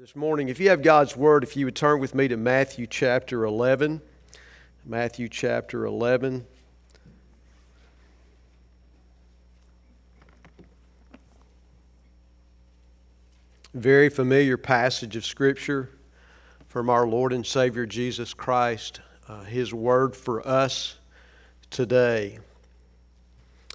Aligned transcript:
this 0.00 0.16
morning. 0.16 0.48
If 0.48 0.58
you 0.58 0.70
have 0.70 0.80
God's 0.80 1.14
Word, 1.14 1.44
if 1.44 1.58
you 1.58 1.66
would 1.66 1.76
turn 1.76 2.00
with 2.00 2.14
me 2.14 2.26
to 2.28 2.38
Matthew 2.38 2.86
chapter 2.86 3.44
11. 3.44 4.00
Matthew 4.86 5.28
chapter 5.28 5.84
11. 5.84 6.46
Very 13.74 14.08
familiar 14.08 14.56
passage 14.56 15.16
of 15.16 15.26
Scripture 15.26 15.90
from 16.66 16.88
our 16.88 17.06
Lord 17.06 17.34
and 17.34 17.44
Savior 17.44 17.84
Jesus 17.84 18.32
Christ, 18.32 19.02
uh, 19.28 19.42
His 19.42 19.74
Word 19.74 20.16
for 20.16 20.48
us 20.48 20.96
today. 21.68 22.38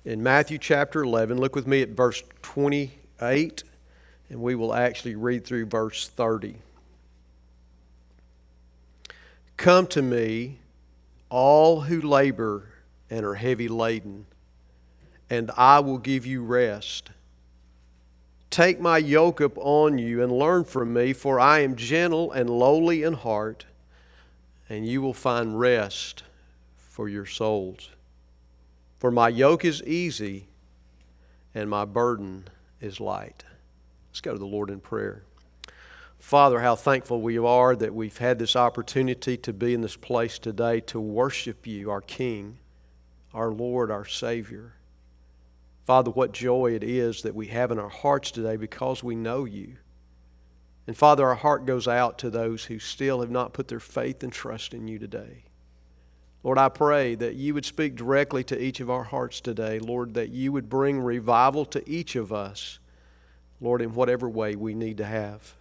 In 0.05 0.23
Matthew 0.23 0.57
chapter 0.57 1.03
11, 1.03 1.37
look 1.37 1.55
with 1.55 1.67
me 1.67 1.83
at 1.83 1.89
verse 1.89 2.23
28 2.41 3.63
and 4.29 4.41
we 4.41 4.55
will 4.55 4.73
actually 4.73 5.15
read 5.15 5.45
through 5.45 5.65
verse 5.65 6.07
30. 6.07 6.55
Come 9.57 9.87
to 9.87 10.01
me, 10.01 10.59
all 11.29 11.81
who 11.81 12.01
labor 12.01 12.69
and 13.09 13.25
are 13.25 13.35
heavy 13.35 13.67
laden, 13.67 14.25
and 15.29 15.51
I 15.55 15.79
will 15.79 15.97
give 15.97 16.25
you 16.25 16.43
rest. 16.43 17.11
Take 18.49 18.79
my 18.79 18.97
yoke 18.97 19.41
upon 19.41 19.97
you 19.97 20.23
and 20.23 20.31
learn 20.31 20.63
from 20.63 20.93
me, 20.93 21.13
for 21.13 21.39
I 21.39 21.59
am 21.59 21.75
gentle 21.75 22.31
and 22.31 22.49
lowly 22.49 23.03
in 23.03 23.13
heart, 23.13 23.65
and 24.69 24.87
you 24.87 25.01
will 25.01 25.13
find 25.13 25.59
rest 25.59 26.23
for 26.77 27.09
your 27.09 27.25
souls. 27.25 27.89
For 28.97 29.11
my 29.11 29.29
yoke 29.29 29.65
is 29.65 29.83
easy 29.83 30.47
and 31.53 31.69
my 31.69 31.85
burden 31.85 32.47
is 32.81 32.99
light. 32.99 33.43
Let's 34.15 34.21
go 34.21 34.31
to 34.31 34.39
the 34.39 34.45
Lord 34.45 34.69
in 34.69 34.79
prayer. 34.79 35.25
Father, 36.19 36.61
how 36.61 36.77
thankful 36.77 37.21
we 37.21 37.37
are 37.37 37.75
that 37.75 37.93
we've 37.93 38.17
had 38.17 38.39
this 38.39 38.55
opportunity 38.55 39.35
to 39.35 39.51
be 39.51 39.73
in 39.73 39.81
this 39.81 39.97
place 39.97 40.39
today 40.39 40.79
to 40.79 41.01
worship 41.01 41.67
you, 41.67 41.91
our 41.91 41.99
King, 41.99 42.57
our 43.33 43.51
Lord, 43.51 43.91
our 43.91 44.05
Savior. 44.05 44.75
Father, 45.83 46.11
what 46.11 46.31
joy 46.31 46.71
it 46.71 46.81
is 46.81 47.23
that 47.23 47.35
we 47.35 47.47
have 47.47 47.71
in 47.71 47.77
our 47.77 47.89
hearts 47.89 48.31
today 48.31 48.55
because 48.55 49.03
we 49.03 49.17
know 49.17 49.43
you. 49.43 49.75
And 50.87 50.95
Father, 50.95 51.27
our 51.27 51.35
heart 51.35 51.65
goes 51.65 51.85
out 51.85 52.17
to 52.19 52.29
those 52.29 52.63
who 52.63 52.79
still 52.79 53.19
have 53.19 53.29
not 53.29 53.51
put 53.51 53.67
their 53.67 53.81
faith 53.81 54.23
and 54.23 54.31
trust 54.31 54.73
in 54.73 54.87
you 54.87 54.97
today. 54.97 55.43
Lord, 56.41 56.57
I 56.57 56.69
pray 56.69 57.15
that 57.15 57.35
you 57.35 57.53
would 57.53 57.65
speak 57.65 57.97
directly 57.97 58.45
to 58.45 58.63
each 58.63 58.79
of 58.79 58.89
our 58.89 59.03
hearts 59.03 59.41
today. 59.41 59.77
Lord, 59.79 60.13
that 60.13 60.29
you 60.29 60.53
would 60.53 60.69
bring 60.69 61.01
revival 61.01 61.65
to 61.65 61.89
each 61.89 62.15
of 62.15 62.31
us 62.31 62.79
Lord, 63.65 63.81
in 63.81 63.95
whatever 63.95 64.29
way 64.29 64.55
we 64.55 64.75
need 64.75 64.97
to 64.97 65.05
have. 65.05 65.55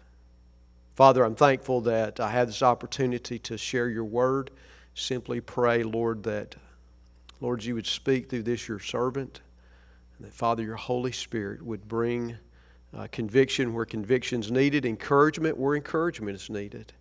Father, 0.94 1.24
I'm 1.24 1.34
thankful 1.34 1.80
that 1.80 2.20
I 2.20 2.30
had 2.30 2.48
this 2.48 2.62
opportunity 2.62 3.38
to 3.38 3.56
share 3.56 3.88
your 3.88 4.04
word. 4.04 4.50
Simply 4.94 5.40
pray, 5.40 5.82
Lord, 5.82 6.22
that, 6.24 6.54
Lord, 7.40 7.64
you 7.64 7.74
would 7.74 7.86
speak 7.86 8.28
through 8.28 8.42
this, 8.42 8.68
your 8.68 8.78
servant, 8.78 9.40
and 10.18 10.26
that, 10.26 10.34
Father, 10.34 10.62
your 10.62 10.76
Holy 10.76 11.12
Spirit 11.12 11.62
would 11.62 11.88
bring 11.88 12.36
uh, 12.94 13.08
conviction 13.10 13.72
where 13.72 13.86
conviction's 13.86 14.50
needed, 14.50 14.84
encouragement 14.84 15.56
where 15.56 15.74
encouragement 15.74 16.36
is 16.36 16.50
needed. 16.50 16.92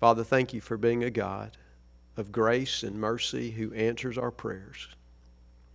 Father, 0.00 0.22
thank 0.22 0.52
you 0.52 0.60
for 0.60 0.76
being 0.76 1.02
a 1.02 1.10
God 1.10 1.56
of 2.18 2.30
grace 2.30 2.82
and 2.82 2.94
mercy 2.94 3.52
who 3.52 3.72
answers 3.72 4.18
our 4.18 4.30
prayers. 4.30 4.86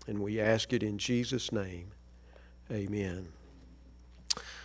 And 0.07 0.19
we 0.19 0.39
ask 0.39 0.71
it 0.71 0.83
in 0.83 0.99
Jesus' 0.99 1.51
name. 1.51 1.87
Amen. 2.71 3.29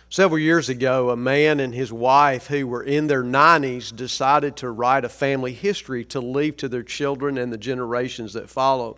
Several 0.09 0.39
years 0.39 0.69
ago, 0.69 1.09
a 1.09 1.17
man 1.17 1.59
and 1.59 1.73
his 1.73 1.91
wife 1.91 2.47
who 2.47 2.67
were 2.67 2.83
in 2.83 3.07
their 3.07 3.23
90s 3.23 3.93
decided 3.95 4.55
to 4.57 4.69
write 4.69 5.03
a 5.03 5.09
family 5.09 5.51
history 5.51 6.05
to 6.05 6.19
leave 6.19 6.57
to 6.57 6.69
their 6.69 6.83
children 6.83 7.37
and 7.37 7.51
the 7.51 7.57
generations 7.57 8.33
that 8.33 8.49
followed. 8.49 8.97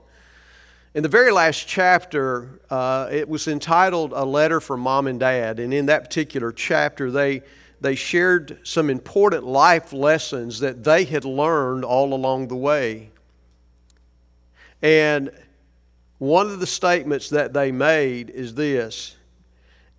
In 0.93 1.03
the 1.03 1.09
very 1.09 1.31
last 1.31 1.67
chapter, 1.67 2.59
uh, 2.69 3.07
it 3.11 3.29
was 3.29 3.47
entitled 3.47 4.13
A 4.13 4.25
Letter 4.25 4.59
from 4.59 4.81
Mom 4.81 5.07
and 5.07 5.19
Dad. 5.19 5.59
And 5.59 5.73
in 5.73 5.85
that 5.85 6.03
particular 6.03 6.51
chapter, 6.51 7.11
they, 7.11 7.41
they 7.79 7.95
shared 7.95 8.59
some 8.63 8.89
important 8.89 9.45
life 9.45 9.93
lessons 9.93 10.59
that 10.59 10.83
they 10.83 11.05
had 11.05 11.23
learned 11.23 11.85
all 11.85 12.13
along 12.13 12.47
the 12.47 12.55
way. 12.55 13.11
And 14.81 15.31
one 16.17 16.49
of 16.49 16.59
the 16.59 16.67
statements 16.67 17.29
that 17.29 17.53
they 17.53 17.71
made 17.71 18.29
is 18.29 18.55
this 18.55 19.16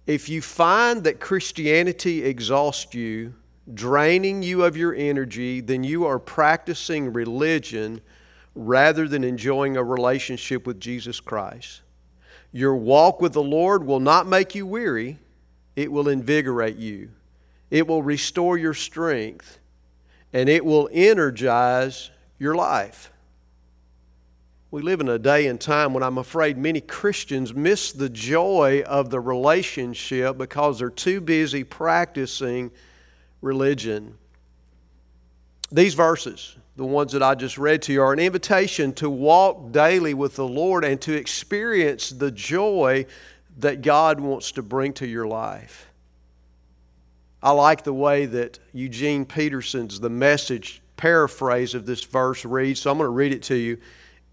If 0.08 0.30
you 0.30 0.40
find 0.40 1.04
that 1.04 1.20
Christianity 1.20 2.24
exhausts 2.24 2.94
you, 2.94 3.34
draining 3.74 4.42
you 4.42 4.64
of 4.64 4.74
your 4.74 4.94
energy, 4.94 5.60
then 5.60 5.84
you 5.84 6.06
are 6.06 6.18
practicing 6.18 7.12
religion 7.12 8.00
rather 8.54 9.06
than 9.06 9.22
enjoying 9.22 9.76
a 9.76 9.84
relationship 9.84 10.66
with 10.66 10.80
Jesus 10.80 11.20
Christ. 11.20 11.82
Your 12.52 12.74
walk 12.74 13.20
with 13.20 13.34
the 13.34 13.42
Lord 13.42 13.84
will 13.84 14.00
not 14.00 14.26
make 14.26 14.54
you 14.54 14.66
weary, 14.66 15.18
it 15.76 15.92
will 15.92 16.08
invigorate 16.08 16.76
you, 16.76 17.10
it 17.70 17.86
will 17.86 18.02
restore 18.02 18.56
your 18.56 18.72
strength, 18.72 19.58
and 20.32 20.48
it 20.48 20.64
will 20.64 20.88
energize 20.90 22.10
your 22.38 22.54
life. 22.54 23.12
We 24.70 24.82
live 24.82 25.00
in 25.00 25.08
a 25.08 25.18
day 25.18 25.46
and 25.46 25.58
time 25.58 25.94
when 25.94 26.02
I'm 26.02 26.18
afraid 26.18 26.58
many 26.58 26.82
Christians 26.82 27.54
miss 27.54 27.90
the 27.90 28.10
joy 28.10 28.82
of 28.86 29.08
the 29.08 29.18
relationship 29.18 30.36
because 30.36 30.78
they're 30.78 30.90
too 30.90 31.22
busy 31.22 31.64
practicing 31.64 32.70
religion. 33.40 34.18
These 35.72 35.94
verses, 35.94 36.54
the 36.76 36.84
ones 36.84 37.12
that 37.12 37.22
I 37.22 37.34
just 37.34 37.56
read 37.56 37.80
to 37.82 37.94
you, 37.94 38.02
are 38.02 38.12
an 38.12 38.18
invitation 38.18 38.92
to 38.94 39.08
walk 39.08 39.72
daily 39.72 40.12
with 40.12 40.36
the 40.36 40.46
Lord 40.46 40.84
and 40.84 41.00
to 41.00 41.14
experience 41.14 42.10
the 42.10 42.30
joy 42.30 43.06
that 43.60 43.80
God 43.80 44.20
wants 44.20 44.52
to 44.52 44.62
bring 44.62 44.92
to 44.94 45.06
your 45.06 45.26
life. 45.26 45.90
I 47.42 47.52
like 47.52 47.84
the 47.84 47.94
way 47.94 48.26
that 48.26 48.58
Eugene 48.74 49.24
Peterson's 49.24 49.98
The 49.98 50.10
Message 50.10 50.82
paraphrase 50.98 51.74
of 51.74 51.86
this 51.86 52.04
verse 52.04 52.44
reads, 52.44 52.80
so 52.80 52.90
I'm 52.90 52.98
going 52.98 53.06
to 53.06 53.10
read 53.10 53.32
it 53.32 53.44
to 53.44 53.54
you. 53.54 53.78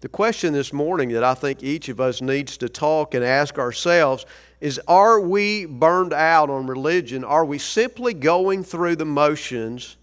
The 0.00 0.08
question 0.08 0.52
this 0.52 0.72
morning 0.72 1.08
that 1.10 1.24
I 1.24 1.34
think 1.34 1.62
each 1.62 1.88
of 1.88 2.00
us 2.00 2.20
needs 2.20 2.58
to 2.58 2.68
talk 2.68 3.14
and 3.14 3.24
ask 3.24 3.58
ourselves 3.58 4.26
is 4.60 4.80
are 4.88 5.20
we 5.20 5.66
burned 5.66 6.12
out 6.12 6.50
on 6.50 6.66
religion? 6.66 7.24
Are 7.24 7.44
we 7.44 7.58
simply 7.58 8.14
going 8.14 8.62
through 8.62 8.96
the 8.96 9.04
motions? 9.04 9.96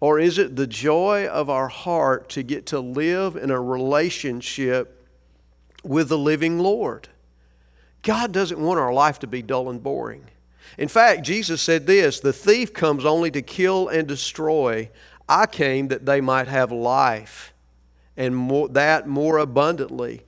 Or 0.00 0.18
is 0.18 0.38
it 0.38 0.56
the 0.56 0.66
joy 0.66 1.26
of 1.28 1.48
our 1.48 1.68
heart 1.68 2.28
to 2.30 2.42
get 2.42 2.66
to 2.66 2.80
live 2.80 3.36
in 3.36 3.50
a 3.50 3.60
relationship 3.60 5.08
with 5.84 6.08
the 6.08 6.18
living 6.18 6.58
Lord? 6.58 7.08
God 8.02 8.32
doesn't 8.32 8.60
want 8.60 8.80
our 8.80 8.92
life 8.92 9.20
to 9.20 9.26
be 9.26 9.42
dull 9.42 9.70
and 9.70 9.82
boring. 9.82 10.24
In 10.76 10.88
fact, 10.88 11.22
Jesus 11.22 11.62
said 11.62 11.86
this 11.86 12.20
The 12.20 12.32
thief 12.32 12.72
comes 12.72 13.04
only 13.04 13.30
to 13.30 13.42
kill 13.42 13.88
and 13.88 14.08
destroy. 14.08 14.90
I 15.28 15.46
came 15.46 15.88
that 15.88 16.04
they 16.04 16.20
might 16.20 16.48
have 16.48 16.72
life, 16.72 17.54
and 18.16 18.36
more, 18.36 18.68
that 18.68 19.06
more 19.06 19.38
abundantly. 19.38 20.22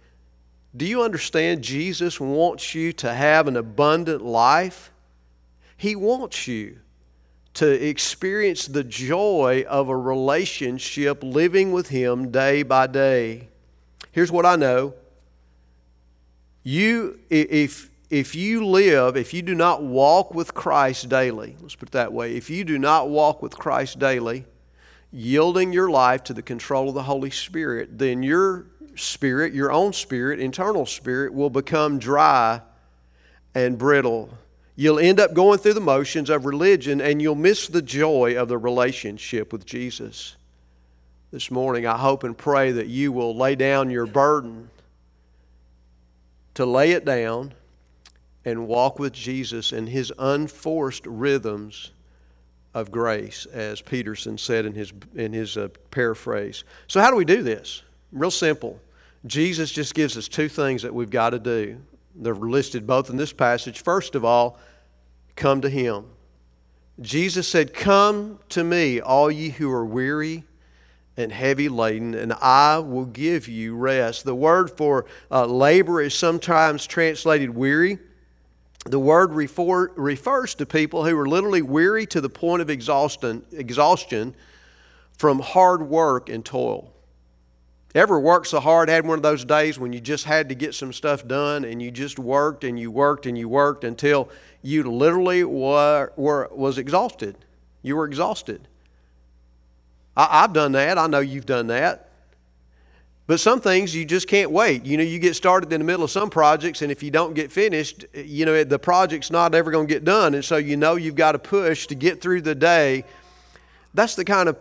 Do 0.77 0.87
you 0.87 1.03
understand? 1.03 1.63
Jesus 1.63 2.19
wants 2.19 2.75
you 2.75 2.93
to 2.95 3.13
have 3.13 3.47
an 3.47 3.57
abundant 3.57 4.23
life. 4.23 4.91
He 5.77 5.95
wants 5.95 6.49
you 6.49 6.79
to 7.55 7.71
experience 7.71 8.67
the 8.67 8.83
joy 8.83 9.65
of 9.69 9.89
a 9.89 9.97
relationship 9.97 11.23
living 11.23 11.71
with 11.71 11.89
Him 11.89 12.31
day 12.31 12.63
by 12.65 12.89
day. 12.89 13.49
Here's 14.11 14.33
what 14.33 14.45
I 14.45 14.57
know. 14.57 14.95
You, 16.65 17.21
if, 17.31 17.91
if 18.11 18.35
you 18.35 18.67
live, 18.67 19.17
if 19.17 19.33
you 19.35 19.43
do 19.43 19.55
not 19.55 19.83
walk 19.83 20.35
with 20.35 20.55
Christ 20.55 21.09
daily, 21.09 21.57
let's 21.61 21.77
put 21.77 21.91
it 21.91 21.93
that 21.93 22.13
way, 22.13 22.35
if 22.35 22.51
you 22.51 22.65
do 22.65 22.79
not 22.79 23.11
walk 23.11 23.43
with 23.43 23.57
Christ 23.57 23.99
daily, 23.99 24.47
yielding 25.14 25.72
your 25.72 25.88
life 25.88 26.25
to 26.25 26.34
the 26.34 26.43
control 26.43 26.88
of 26.88 26.94
the 26.94 27.05
Holy 27.05 27.31
Spirit, 27.31 27.99
then 27.99 28.22
your 28.22 28.66
spirit, 28.96 29.55
your 29.55 29.70
own 29.70 29.93
spirit, 29.93 30.40
internal 30.40 30.84
spirit, 30.84 31.32
will 31.32 31.50
become 31.50 32.00
dry 32.00 32.61
and 33.55 33.78
brittle. 33.78 34.28
You'll 34.75 34.99
end 34.99 35.20
up 35.20 35.32
going 35.32 35.61
through 35.61 35.75
the 35.75 35.81
motions 35.81 36.31
of 36.31 36.44
religion 36.44 37.00
and 37.00 37.22
you'll 37.22 37.37
miss 37.37 37.69
the 37.69 37.81
joy 37.81 38.37
of 38.37 38.49
the 38.49 38.58
relationship 38.58 39.52
with 39.52 39.64
Jesus. 39.64 40.37
this 41.31 41.50
morning, 41.50 41.87
I 41.87 41.96
hope 41.96 42.22
and 42.22 42.37
pray 42.37 42.72
that 42.72 42.87
you 42.87 43.11
will 43.11 43.37
lay 43.37 43.55
down 43.56 43.90
your 43.90 44.06
burden, 44.06 44.70
to 46.55 46.64
lay 46.64 46.93
it 46.93 47.05
down 47.05 47.55
and 48.44 48.69
walk 48.69 48.99
with 48.99 49.12
Jesus 49.12 49.72
in 49.72 49.88
his 49.88 50.12
unforced 50.19 51.06
rhythms 51.06 51.90
of 52.75 52.91
grace, 52.91 53.47
as 53.47 53.81
Peterson 53.81 54.37
said 54.37 54.67
in 54.67 54.75
his, 54.75 54.93
in 55.15 55.32
his 55.32 55.56
uh, 55.56 55.69
paraphrase. 55.91 56.65
So, 56.88 57.00
how 57.00 57.11
do 57.11 57.17
we 57.17 57.25
do 57.25 57.43
this? 57.43 57.82
Real 58.12 58.31
simple. 58.31 58.81
Jesus 59.26 59.73
just 59.73 59.94
gives 59.94 60.17
us 60.19 60.29
two 60.29 60.49
things 60.49 60.82
that 60.82 60.93
we've 60.93 61.11
got 61.11 61.31
to 61.31 61.38
do. 61.38 61.81
They're 62.15 62.35
listed 62.35 62.87
both 62.87 63.11
in 63.11 63.17
this 63.17 63.32
passage. 63.32 63.81
First 63.82 64.15
of 64.15 64.25
all, 64.25 64.59
come 65.37 65.61
to 65.62 65.71
Him. 65.71 66.05
Jesus 67.00 67.49
said, 67.49 67.75
Come 67.75 68.38
to 68.50 68.62
me, 68.62 69.00
all 69.00 69.31
ye 69.31 69.49
who 69.49 69.71
are 69.71 69.85
weary 69.85 70.44
and 71.17 71.31
heavy 71.31 71.69
laden, 71.69 72.15
and 72.15 72.32
I 72.32 72.79
will 72.79 73.06
give 73.06 73.49
you 73.49 73.76
rest. 73.76 74.25
The 74.25 74.35
word 74.35 74.71
for 74.71 75.06
uh, 75.31 75.47
labor 75.47 76.00
is 76.00 76.15
sometimes 76.15 76.87
translated 76.87 77.50
weary. 77.50 77.99
The 78.85 78.99
word 78.99 79.33
refer, 79.33 79.89
refers 79.95 80.55
to 80.57 80.67
people 80.67 81.05
who 81.05 81.19
are 81.19 81.29
literally 81.29 81.63
weary 81.63 82.07
to 82.07 82.21
the 82.21 82.29
point 82.29 82.61
of 82.61 82.69
exhaustion, 82.69 83.45
exhaustion 83.51 84.35
from 85.17 85.41
hard 85.41 85.83
work 85.89 86.29
and 86.29 86.45
toil. 86.45 86.93
Ever 87.95 88.19
worked 88.19 88.49
so 88.49 88.59
hard, 88.59 88.89
had 88.89 89.07
one 89.07 89.19
of 89.19 89.23
those 89.23 89.45
days 89.45 89.79
when 89.79 89.93
you 89.93 90.01
just 90.01 90.25
had 90.25 90.49
to 90.49 90.55
get 90.57 90.75
some 90.75 90.93
stuff 90.93 91.27
done 91.27 91.65
and 91.65 91.81
you 91.81 91.93
just 91.93 92.19
worked 92.19 92.65
and 92.65 92.79
you 92.79 92.91
worked 92.91 93.25
and 93.25 93.39
you 93.39 93.49
worked 93.49 93.85
until 93.85 94.29
you 94.63 94.83
literally 94.83 95.45
were, 95.45 96.13
were 96.17 96.51
was 96.53 96.77
exhausted. 96.77 97.37
You 97.83 97.97
were 97.97 98.05
exhausted. 98.05 98.67
I, 100.17 100.43
I've 100.43 100.53
done 100.53 100.73
that. 100.73 100.99
I 100.99 101.07
know 101.07 101.21
you've 101.21 101.47
done 101.47 101.69
that. 101.69 102.11
But 103.26 103.41
some 103.41 103.61
things 103.61 103.94
you 103.94 104.05
just 104.05 104.29
can't 104.29 104.50
wait. 104.50 104.85
You 104.85 104.99
know, 104.99 105.03
you 105.03 105.19
get 105.19 105.35
started 105.35 105.73
in 105.73 105.81
the 105.81 105.85
middle 105.85 106.05
of 106.05 106.11
some 106.11 106.29
projects, 106.29 106.82
and 106.82 106.93
if 106.93 107.03
you 107.03 107.11
don't 107.11 107.32
get 107.32 107.50
finished, 107.50 108.05
you 108.12 108.44
know, 108.44 108.65
the 108.65 108.79
project's 108.79 109.31
not 109.31 109.55
ever 109.55 109.71
going 109.71 109.87
to 109.87 109.93
get 109.93 110.05
done. 110.05 110.35
And 110.35 110.44
so 110.44 110.59
you 110.59 110.76
know 110.76 110.97
you've 110.97 111.15
got 111.15 111.32
to 111.32 111.38
push 111.38 111.87
to 111.87 111.94
get 111.94 112.21
through 112.21 112.43
the 112.43 112.55
day. 112.55 113.05
That's 113.94 114.15
the 114.15 114.26
kind 114.26 114.49
of 114.50 114.59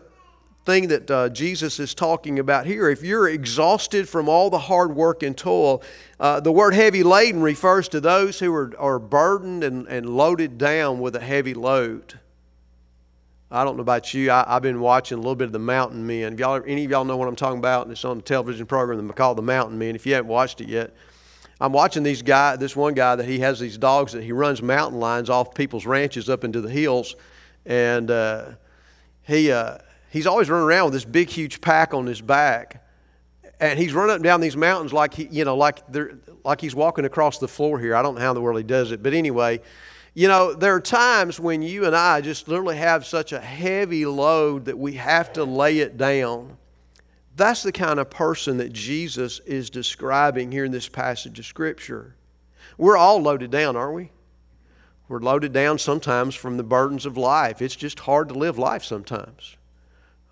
thing 0.64 0.88
that 0.88 1.12
uh, 1.12 1.28
Jesus 1.28 1.78
is 1.78 1.94
talking 1.94 2.40
about 2.40 2.66
here. 2.66 2.90
If 2.90 3.04
you're 3.04 3.28
exhausted 3.28 4.08
from 4.08 4.30
all 4.30 4.50
the 4.50 4.60
hard 4.60 4.96
work 4.96 5.24
and 5.24 5.38
toil, 5.38 5.84
uh, 6.20 6.40
the 6.40 6.52
word 6.52 6.74
heavy 6.74 7.04
laden 7.04 7.42
refers 7.42 7.90
to 7.90 8.00
those 8.00 8.40
who 8.40 8.54
are, 8.56 8.72
are 8.80 9.00
burdened 9.00 9.66
and, 9.66 9.88
and 9.88 10.10
loaded 10.10 10.58
down 10.58 11.02
with 11.02 11.18
a 11.18 11.20
heavy 11.20 11.54
load. 11.54 12.20
I 13.54 13.64
don't 13.64 13.78
know 13.78 13.82
about 13.82 14.16
you. 14.16 14.32
I, 14.32 14.44
have 14.48 14.64
been 14.64 14.80
watching 14.80 15.20
a 15.20 15.22
little 15.22 15.36
bit 15.36 15.46
of 15.46 15.52
the 15.52 15.60
Mountain 15.60 16.08
Men. 16.08 16.34
If 16.34 16.40
y'all, 16.40 16.64
any 16.66 16.86
of 16.86 16.90
y'all 16.90 17.06
know 17.06 17.18
what 17.18 17.28
I'm 17.28 17.36
talking 17.36 17.60
about? 17.60 17.88
It's 17.92 18.04
on 18.04 18.18
the 18.18 18.24
television 18.24 18.66
program 18.66 19.08
called 19.12 19.38
The 19.38 19.44
Mountain 19.44 19.78
Men. 19.78 19.94
If 19.94 20.08
you 20.08 20.16
haven't 20.16 20.28
watched 20.30 20.60
it 20.60 20.68
yet, 20.68 20.92
I'm 21.62 21.72
watching 21.72 22.02
these 22.02 22.24
guy, 22.24 22.56
this 22.56 22.76
one 22.76 22.96
guy 22.96 23.16
that 23.16 23.28
he 23.28 23.40
has 23.40 23.60
these 23.60 23.78
dogs 23.78 24.14
that 24.14 24.24
he 24.24 24.32
runs 24.32 24.64
mountain 24.64 25.00
lions 25.00 25.30
off 25.30 25.54
people's 25.54 25.86
ranches 25.86 26.30
up 26.30 26.44
into 26.44 26.62
the 26.62 26.70
hills, 26.70 27.16
and 27.64 28.10
uh, 28.10 28.54
he 29.22 29.52
uh, 29.52 29.78
he's 30.10 30.26
always 30.26 30.50
running 30.50 30.66
around 30.66 30.86
with 30.86 30.94
this 30.94 31.06
big 31.06 31.30
huge 31.30 31.62
pack 31.62 31.94
on 31.94 32.08
his 32.08 32.22
back, 32.22 32.84
and 33.60 33.78
he's 33.78 33.94
running 33.94 34.10
up 34.10 34.16
and 34.16 34.24
down 34.24 34.42
these 34.42 34.58
mountains 34.58 34.92
like 34.92 35.14
he 35.14 35.28
you 35.30 35.46
know 35.46 35.56
like 35.56 35.86
they're 35.92 36.18
like 36.44 36.60
he's 36.60 36.74
walking 36.74 37.06
across 37.06 37.38
the 37.38 37.48
floor 37.48 37.80
here. 37.80 37.96
I 37.96 38.02
don't 38.02 38.16
know 38.16 38.22
how 38.22 38.32
in 38.32 38.36
the 38.36 38.42
world 38.42 38.58
he 38.58 38.64
does 38.64 38.92
it, 38.92 39.04
but 39.04 39.14
anyway, 39.14 39.62
you 40.14 40.28
know, 40.28 40.54
there 40.54 40.76
are 40.76 40.82
times 40.82 41.40
when 41.40 41.62
you 41.62 41.86
and 41.86 41.96
I 41.96 42.22
just 42.22 42.48
literally 42.48 42.78
have 42.78 43.06
such 43.06 43.32
a 43.32 43.40
heavy 43.40 44.06
load 44.06 44.66
that 44.66 44.78
we 44.78 44.94
have 44.94 45.34
to 45.34 45.44
lay 45.44 45.80
it 45.80 45.98
down. 45.98 46.58
That's 47.36 47.64
the 47.64 47.72
kind 47.72 48.00
of 48.00 48.12
person 48.12 48.58
that 48.58 48.72
Jesus 48.72 49.40
is 49.40 49.72
describing 49.72 50.52
here 50.52 50.66
in 50.66 50.72
this 50.72 50.88
passage 50.88 51.40
of 51.40 51.46
Scripture. 51.46 52.16
We're 52.78 52.98
all 52.98 53.22
loaded 53.22 53.50
down, 53.50 53.76
aren't 53.76 53.96
we? 53.96 54.12
We're 55.08 55.20
loaded 55.20 55.52
down 55.52 55.80
sometimes 55.80 56.36
from 56.36 56.58
the 56.58 56.64
burdens 56.64 57.06
of 57.08 57.18
life. 57.18 57.62
It's 57.62 57.76
just 57.76 58.00
hard 58.02 58.30
to 58.30 58.36
live 58.36 58.60
life 58.60 58.84
sometimes. 58.84 59.58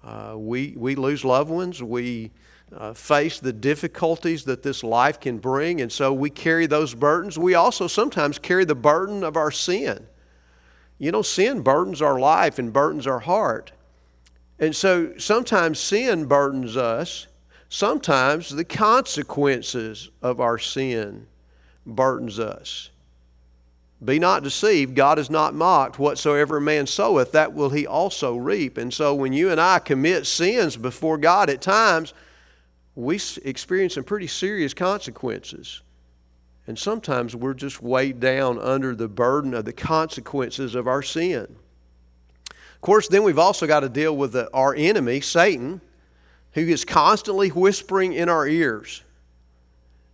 Uh, 0.04 0.36
we, 0.38 0.74
we 0.78 0.96
lose 0.96 1.26
loved 1.26 1.50
ones. 1.50 1.82
We 1.82 2.32
uh, 2.76 2.94
face 2.94 3.40
the 3.40 3.54
difficulties 3.54 4.46
that 4.46 4.64
this 4.64 4.84
life 4.84 5.20
can 5.20 5.38
bring, 5.38 5.82
and 5.82 5.92
so 5.92 6.14
we 6.14 6.30
carry 6.30 6.66
those 6.66 6.94
burdens. 6.94 7.38
We 7.38 7.54
also 7.54 7.88
sometimes 7.88 8.40
carry 8.40 8.66
the 8.66 8.76
burden 8.76 9.24
of 9.24 9.36
our 9.36 9.52
sin. 9.52 10.08
You 10.98 11.12
know, 11.12 11.22
sin 11.22 11.62
burdens 11.62 12.02
our 12.02 12.20
life 12.20 12.60
and 12.60 12.72
burdens 12.72 13.08
our 13.08 13.20
heart. 13.20 13.72
And 14.60 14.76
so 14.76 15.18
sometimes 15.18 15.80
sin 15.80 16.26
burdens 16.26 16.78
us. 16.78 17.28
Sometimes 17.70 18.50
the 18.50 18.64
consequences 18.64 20.10
of 20.22 20.40
our 20.40 20.60
sin 20.60 21.26
burdens 21.86 22.40
us. 22.40 22.92
Be 24.04 24.20
not 24.20 24.44
deceived, 24.44 24.96
God 24.96 25.20
is 25.20 25.30
not 25.30 25.54
mocked. 25.54 26.00
Whatsoever 26.00 26.58
a 26.58 26.62
man 26.62 26.88
soweth, 26.88 27.32
that 27.34 27.54
will 27.54 27.70
he 27.70 27.86
also 27.86 28.36
reap. 28.36 28.78
And 28.78 28.94
so 28.94 29.14
when 29.14 29.32
you 29.32 29.52
and 29.52 29.62
I 29.62 29.80
commit 29.80 30.26
sins 30.26 30.76
before 30.76 31.18
God 31.18 31.50
at 31.50 31.62
times, 31.62 32.14
we 32.96 33.20
experience 33.44 33.96
some 33.96 34.04
pretty 34.04 34.28
serious 34.28 34.74
consequences. 34.74 35.82
And 36.68 36.78
sometimes 36.78 37.36
we're 37.36 37.54
just 37.54 37.82
weighed 37.82 38.20
down 38.20 38.60
under 38.60 38.96
the 38.96 39.08
burden 39.08 39.54
of 39.54 39.66
the 39.66 39.74
consequences 39.74 40.76
of 40.76 40.88
our 40.88 41.02
sin. 41.02 41.56
Of 42.50 42.82
course, 42.82 43.08
then 43.08 43.24
we've 43.24 43.40
also 43.40 43.68
got 43.68 43.82
to 43.82 43.90
deal 43.90 44.16
with 44.16 44.34
the, 44.34 44.50
our 44.54 44.74
enemy, 44.76 45.22
Satan, 45.22 45.82
who 46.54 46.62
is 46.62 46.86
constantly 46.86 47.50
whispering 47.50 48.14
in 48.14 48.30
our 48.30 48.48
ears 48.48 49.04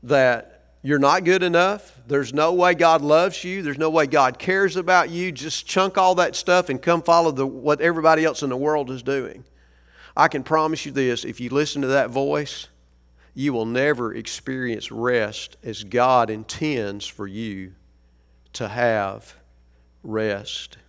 that 0.03 0.75
you're 0.83 0.99
not 0.99 1.23
good 1.23 1.43
enough. 1.43 1.99
There's 2.07 2.33
no 2.33 2.53
way 2.53 2.73
God 2.73 3.01
loves 3.01 3.43
you. 3.43 3.61
There's 3.61 3.77
no 3.77 3.89
way 3.89 4.05
God 4.07 4.39
cares 4.39 4.75
about 4.75 5.09
you. 5.09 5.31
Just 5.31 5.65
chunk 5.65 5.97
all 5.97 6.15
that 6.15 6.35
stuff 6.35 6.69
and 6.69 6.81
come 6.81 7.01
follow 7.01 7.31
the, 7.31 7.45
what 7.45 7.81
everybody 7.81 8.23
else 8.23 8.43
in 8.43 8.49
the 8.49 8.57
world 8.57 8.91
is 8.91 9.03
doing. 9.03 9.43
I 10.17 10.27
can 10.27 10.41
promise 10.41 10.83
you 10.83 10.91
this 10.91 11.23
if 11.23 11.39
you 11.39 11.51
listen 11.51 11.83
to 11.83 11.89
that 11.89 12.09
voice, 12.09 12.69
you 13.35 13.53
will 13.53 13.67
never 13.67 14.15
experience 14.15 14.91
rest 14.91 15.57
as 15.63 15.83
God 15.83 16.31
intends 16.31 17.05
for 17.05 17.27
you 17.27 17.73
to 18.53 18.67
have 18.67 19.35
rest. 20.01 20.79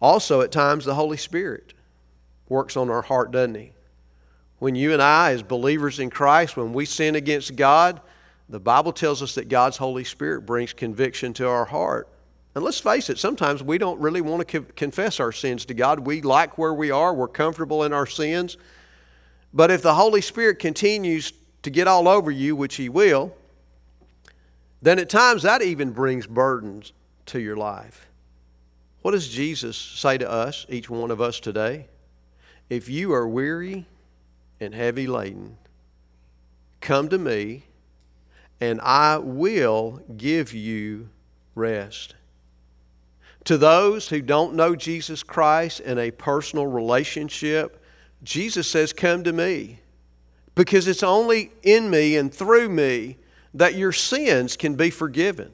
Also, 0.00 0.40
at 0.40 0.50
times, 0.50 0.86
the 0.86 0.94
Holy 0.94 1.18
Spirit 1.18 1.74
works 2.48 2.78
on 2.78 2.88
our 2.88 3.02
heart, 3.02 3.30
doesn't 3.30 3.56
He? 3.56 3.72
When 4.58 4.74
you 4.74 4.94
and 4.94 5.02
I, 5.02 5.32
as 5.32 5.42
believers 5.42 5.98
in 5.98 6.08
Christ, 6.08 6.56
when 6.56 6.72
we 6.72 6.86
sin 6.86 7.14
against 7.14 7.56
God, 7.56 8.00
the 8.48 8.58
Bible 8.58 8.94
tells 8.94 9.22
us 9.22 9.34
that 9.34 9.50
God's 9.50 9.76
Holy 9.76 10.04
Spirit 10.04 10.46
brings 10.46 10.72
conviction 10.72 11.34
to 11.34 11.46
our 11.46 11.66
heart. 11.66 12.08
And 12.54 12.64
let's 12.64 12.80
face 12.80 13.08
it, 13.10 13.18
sometimes 13.18 13.62
we 13.62 13.78
don't 13.78 14.00
really 14.00 14.20
want 14.20 14.46
to 14.48 14.62
confess 14.62 15.20
our 15.20 15.30
sins 15.30 15.64
to 15.66 15.74
God. 15.74 16.00
We 16.00 16.20
like 16.20 16.58
where 16.58 16.74
we 16.74 16.90
are, 16.90 17.14
we're 17.14 17.28
comfortable 17.28 17.84
in 17.84 17.92
our 17.92 18.06
sins. 18.06 18.56
But 19.52 19.70
if 19.70 19.82
the 19.82 19.94
Holy 19.94 20.20
Spirit 20.20 20.58
continues 20.58 21.32
to 21.62 21.70
get 21.70 21.86
all 21.86 22.08
over 22.08 22.30
you, 22.30 22.56
which 22.56 22.76
He 22.76 22.88
will, 22.88 23.34
then 24.82 24.98
at 24.98 25.08
times 25.08 25.42
that 25.42 25.62
even 25.62 25.92
brings 25.92 26.26
burdens 26.26 26.92
to 27.26 27.38
your 27.40 27.56
life. 27.56 28.06
What 29.02 29.12
does 29.12 29.28
Jesus 29.28 29.76
say 29.76 30.18
to 30.18 30.30
us, 30.30 30.66
each 30.68 30.90
one 30.90 31.10
of 31.10 31.20
us 31.20 31.40
today? 31.40 31.86
If 32.68 32.88
you 32.88 33.12
are 33.12 33.26
weary 33.28 33.86
and 34.60 34.74
heavy 34.74 35.06
laden, 35.06 35.56
come 36.80 37.08
to 37.08 37.18
me, 37.18 37.64
and 38.60 38.80
I 38.80 39.18
will 39.18 40.02
give 40.16 40.52
you 40.52 41.08
rest. 41.54 42.14
To 43.44 43.56
those 43.56 44.08
who 44.08 44.20
don't 44.20 44.54
know 44.54 44.76
Jesus 44.76 45.22
Christ 45.22 45.80
in 45.80 45.98
a 45.98 46.10
personal 46.10 46.66
relationship, 46.66 47.82
Jesus 48.22 48.68
says, 48.68 48.92
Come 48.92 49.24
to 49.24 49.32
me. 49.32 49.80
Because 50.54 50.88
it's 50.88 51.02
only 51.02 51.52
in 51.62 51.90
me 51.90 52.16
and 52.16 52.32
through 52.32 52.68
me 52.68 53.16
that 53.54 53.74
your 53.74 53.92
sins 53.92 54.56
can 54.56 54.74
be 54.74 54.90
forgiven. 54.90 55.52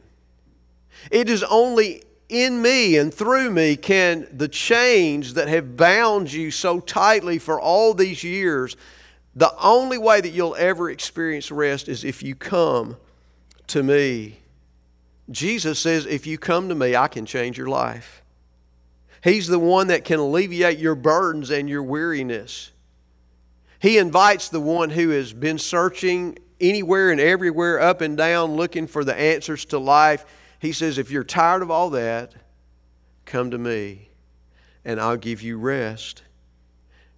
It 1.11 1.31
is 1.31 1.43
only 1.45 2.03
in 2.29 2.61
me 2.61 2.97
and 2.97 3.13
through 3.15 3.51
me 3.51 3.77
can 3.77 4.27
the 4.33 4.49
chains 4.49 5.35
that 5.35 5.49
have 5.49 5.77
bound 5.77 6.33
you 6.33 6.51
so 6.51 6.81
tightly 6.81 7.39
for 7.39 7.61
all 7.61 7.95
these 7.95 8.25
years, 8.25 8.77
the 9.35 9.53
only 9.61 9.99
way 9.99 10.21
that 10.21 10.31
you'll 10.31 10.57
ever 10.57 10.91
experience 10.91 11.51
rest 11.51 11.89
is 11.89 12.05
if 12.05 12.23
you 12.23 12.35
come 12.35 12.97
to 13.69 13.83
me. 13.83 14.39
Jesus 15.31 15.79
says, 15.79 16.07
If 16.07 16.27
you 16.27 16.39
come 16.39 16.69
to 16.69 16.75
me, 16.75 16.95
I 16.95 17.09
can 17.09 17.27
change 17.27 17.59
your 17.59 17.69
life. 17.69 18.23
He's 19.23 19.49
the 19.49 19.59
one 19.59 19.89
that 19.89 20.05
can 20.05 20.21
alleviate 20.21 20.79
your 20.79 20.95
burdens 20.95 21.51
and 21.51 21.69
your 21.69 21.83
weariness. 21.83 22.71
He 23.81 23.99
invites 23.99 24.49
the 24.49 24.61
one 24.61 24.91
who 24.91 25.11
has 25.11 25.33
been 25.33 25.59
searching 25.59 26.39
anywhere 26.61 27.11
and 27.11 27.21
everywhere, 27.21 27.81
up 27.81 28.01
and 28.01 28.17
down, 28.17 28.55
looking 28.55 28.87
for 28.87 29.05
the 29.05 29.15
answers 29.15 29.65
to 29.67 29.79
life. 29.79 30.25
He 30.61 30.73
says, 30.73 30.99
If 30.99 31.11
you're 31.11 31.25
tired 31.25 31.63
of 31.63 31.71
all 31.71 31.91
that, 31.91 32.35
come 33.25 33.51
to 33.51 33.59
me 33.59 34.11
and 34.85 35.01
I'll 35.01 35.17
give 35.17 35.43
you 35.43 35.59
rest. 35.59 36.23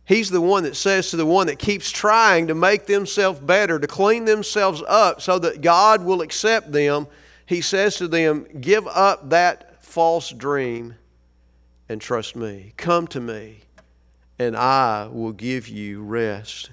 He's 0.07 0.31
the 0.31 0.41
one 0.41 0.63
that 0.63 0.75
says 0.75 1.11
to 1.11 1.17
the 1.17 1.27
one 1.27 1.49
that 1.49 1.59
keeps 1.59 1.91
trying 1.91 2.47
to 2.47 2.55
make 2.55 2.87
themselves 2.87 3.41
better, 3.41 3.79
to 3.79 3.87
clean 3.87 4.25
themselves 4.25 4.83
up 4.89 5.21
so 5.21 5.39
that 5.39 5.61
God 5.61 6.03
will 6.03 6.23
accept 6.23 6.73
them. 6.73 7.07
He 7.49 7.63
says 7.63 7.97
to 7.97 8.09
them, 8.09 8.47
Give 8.61 8.87
up 8.87 9.31
that 9.31 9.83
false 9.83 10.29
dream 10.29 10.97
and 11.89 11.99
trust 11.99 12.37
me. 12.37 12.75
Come 12.77 13.07
to 13.07 13.21
me, 13.21 13.61
and 14.39 14.55
I 14.55 15.09
will 15.11 15.33
give 15.33 15.67
you 15.67 16.03
rest. 16.03 16.69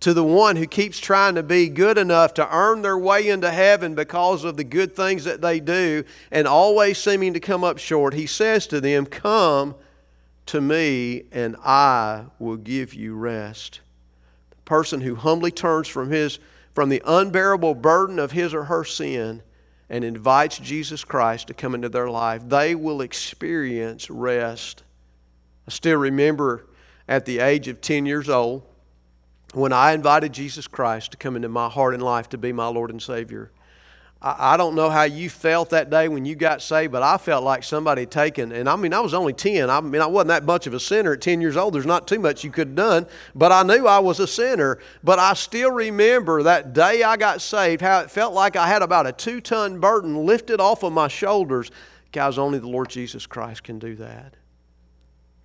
To 0.00 0.14
the 0.14 0.24
one 0.24 0.56
who 0.56 0.66
keeps 0.66 0.98
trying 0.98 1.34
to 1.34 1.42
be 1.42 1.68
good 1.68 1.98
enough 1.98 2.32
to 2.34 2.48
earn 2.50 2.80
their 2.80 2.96
way 2.96 3.28
into 3.28 3.50
heaven 3.50 3.94
because 3.94 4.42
of 4.42 4.56
the 4.56 4.64
good 4.64 4.96
things 4.96 5.24
that 5.24 5.42
they 5.42 5.60
do 5.60 6.04
and 6.30 6.48
always 6.48 6.96
seeming 6.96 7.34
to 7.34 7.40
come 7.40 7.62
up 7.62 7.76
short, 7.76 8.14
he 8.14 8.24
says 8.24 8.66
to 8.68 8.80
them, 8.80 9.04
Come 9.04 9.74
to 10.46 10.62
me, 10.62 11.24
and 11.30 11.56
I 11.62 12.24
will 12.38 12.56
give 12.56 12.94
you 12.94 13.16
rest. 13.16 13.80
The 14.48 14.56
person 14.64 15.02
who 15.02 15.14
humbly 15.14 15.50
turns 15.50 15.88
from, 15.88 16.10
his, 16.10 16.38
from 16.72 16.88
the 16.88 17.02
unbearable 17.04 17.74
burden 17.74 18.18
of 18.18 18.32
his 18.32 18.54
or 18.54 18.64
her 18.64 18.84
sin 18.84 19.42
and 19.88 20.04
invites 20.04 20.58
Jesus 20.58 21.04
Christ 21.04 21.48
to 21.48 21.54
come 21.54 21.74
into 21.74 21.88
their 21.88 22.08
life, 22.08 22.42
they 22.48 22.74
will 22.74 23.00
experience 23.00 24.10
rest. 24.10 24.82
I 25.68 25.70
still 25.70 25.98
remember 25.98 26.66
at 27.08 27.26
the 27.26 27.38
age 27.38 27.68
of 27.68 27.80
10 27.80 28.06
years 28.06 28.28
old 28.28 28.62
when 29.52 29.72
I 29.72 29.92
invited 29.92 30.32
Jesus 30.32 30.66
Christ 30.66 31.12
to 31.12 31.16
come 31.16 31.36
into 31.36 31.48
my 31.48 31.68
heart 31.68 31.94
and 31.94 32.02
life 32.02 32.28
to 32.30 32.38
be 32.38 32.52
my 32.52 32.66
Lord 32.66 32.90
and 32.90 33.00
Savior. 33.00 33.50
I, 34.26 34.56
don't 34.56 34.74
know 34.74 34.88
how 34.88 35.02
you 35.02 35.28
felt 35.28 35.68
that 35.70 35.90
day 35.90 36.08
when 36.08 36.24
you 36.24 36.34
got 36.34 36.62
saved, 36.62 36.92
but 36.92 37.02
I 37.02 37.18
felt 37.18 37.44
like 37.44 37.62
somebody 37.62 38.06
taken, 38.06 38.52
and 38.52 38.70
I 38.70 38.76
mean, 38.76 38.94
I 38.94 39.00
was 39.00 39.12
only 39.12 39.34
10. 39.34 39.68
I 39.68 39.82
mean, 39.82 40.00
I 40.00 40.06
wasn't 40.06 40.28
that 40.28 40.44
much 40.44 40.66
of 40.66 40.72
a 40.72 40.80
sinner 40.80 41.12
at 41.12 41.20
10 41.20 41.42
years 41.42 41.58
old. 41.58 41.74
There's 41.74 41.84
not 41.84 42.08
too 42.08 42.18
much 42.18 42.42
you 42.42 42.50
could 42.50 42.68
have 42.68 42.74
done, 42.74 43.06
but 43.34 43.52
I 43.52 43.62
knew 43.62 43.86
I 43.86 43.98
was 43.98 44.20
a 44.20 44.26
sinner. 44.26 44.78
But 45.02 45.18
I 45.18 45.34
still 45.34 45.70
remember 45.70 46.42
that 46.44 46.72
day 46.72 47.02
I 47.02 47.18
got 47.18 47.42
saved, 47.42 47.82
how 47.82 48.00
it 48.00 48.10
felt 48.10 48.32
like 48.32 48.56
I 48.56 48.66
had 48.66 48.80
about 48.80 49.06
a 49.06 49.12
two 49.12 49.42
ton 49.42 49.78
burden 49.78 50.24
lifted 50.24 50.58
off 50.58 50.82
of 50.84 50.94
my 50.94 51.08
shoulders. 51.08 51.70
Guys, 52.10 52.38
only 52.38 52.58
the 52.58 52.68
Lord 52.68 52.88
Jesus 52.88 53.26
Christ 53.26 53.62
can 53.62 53.78
do 53.78 53.94
that. 53.96 54.36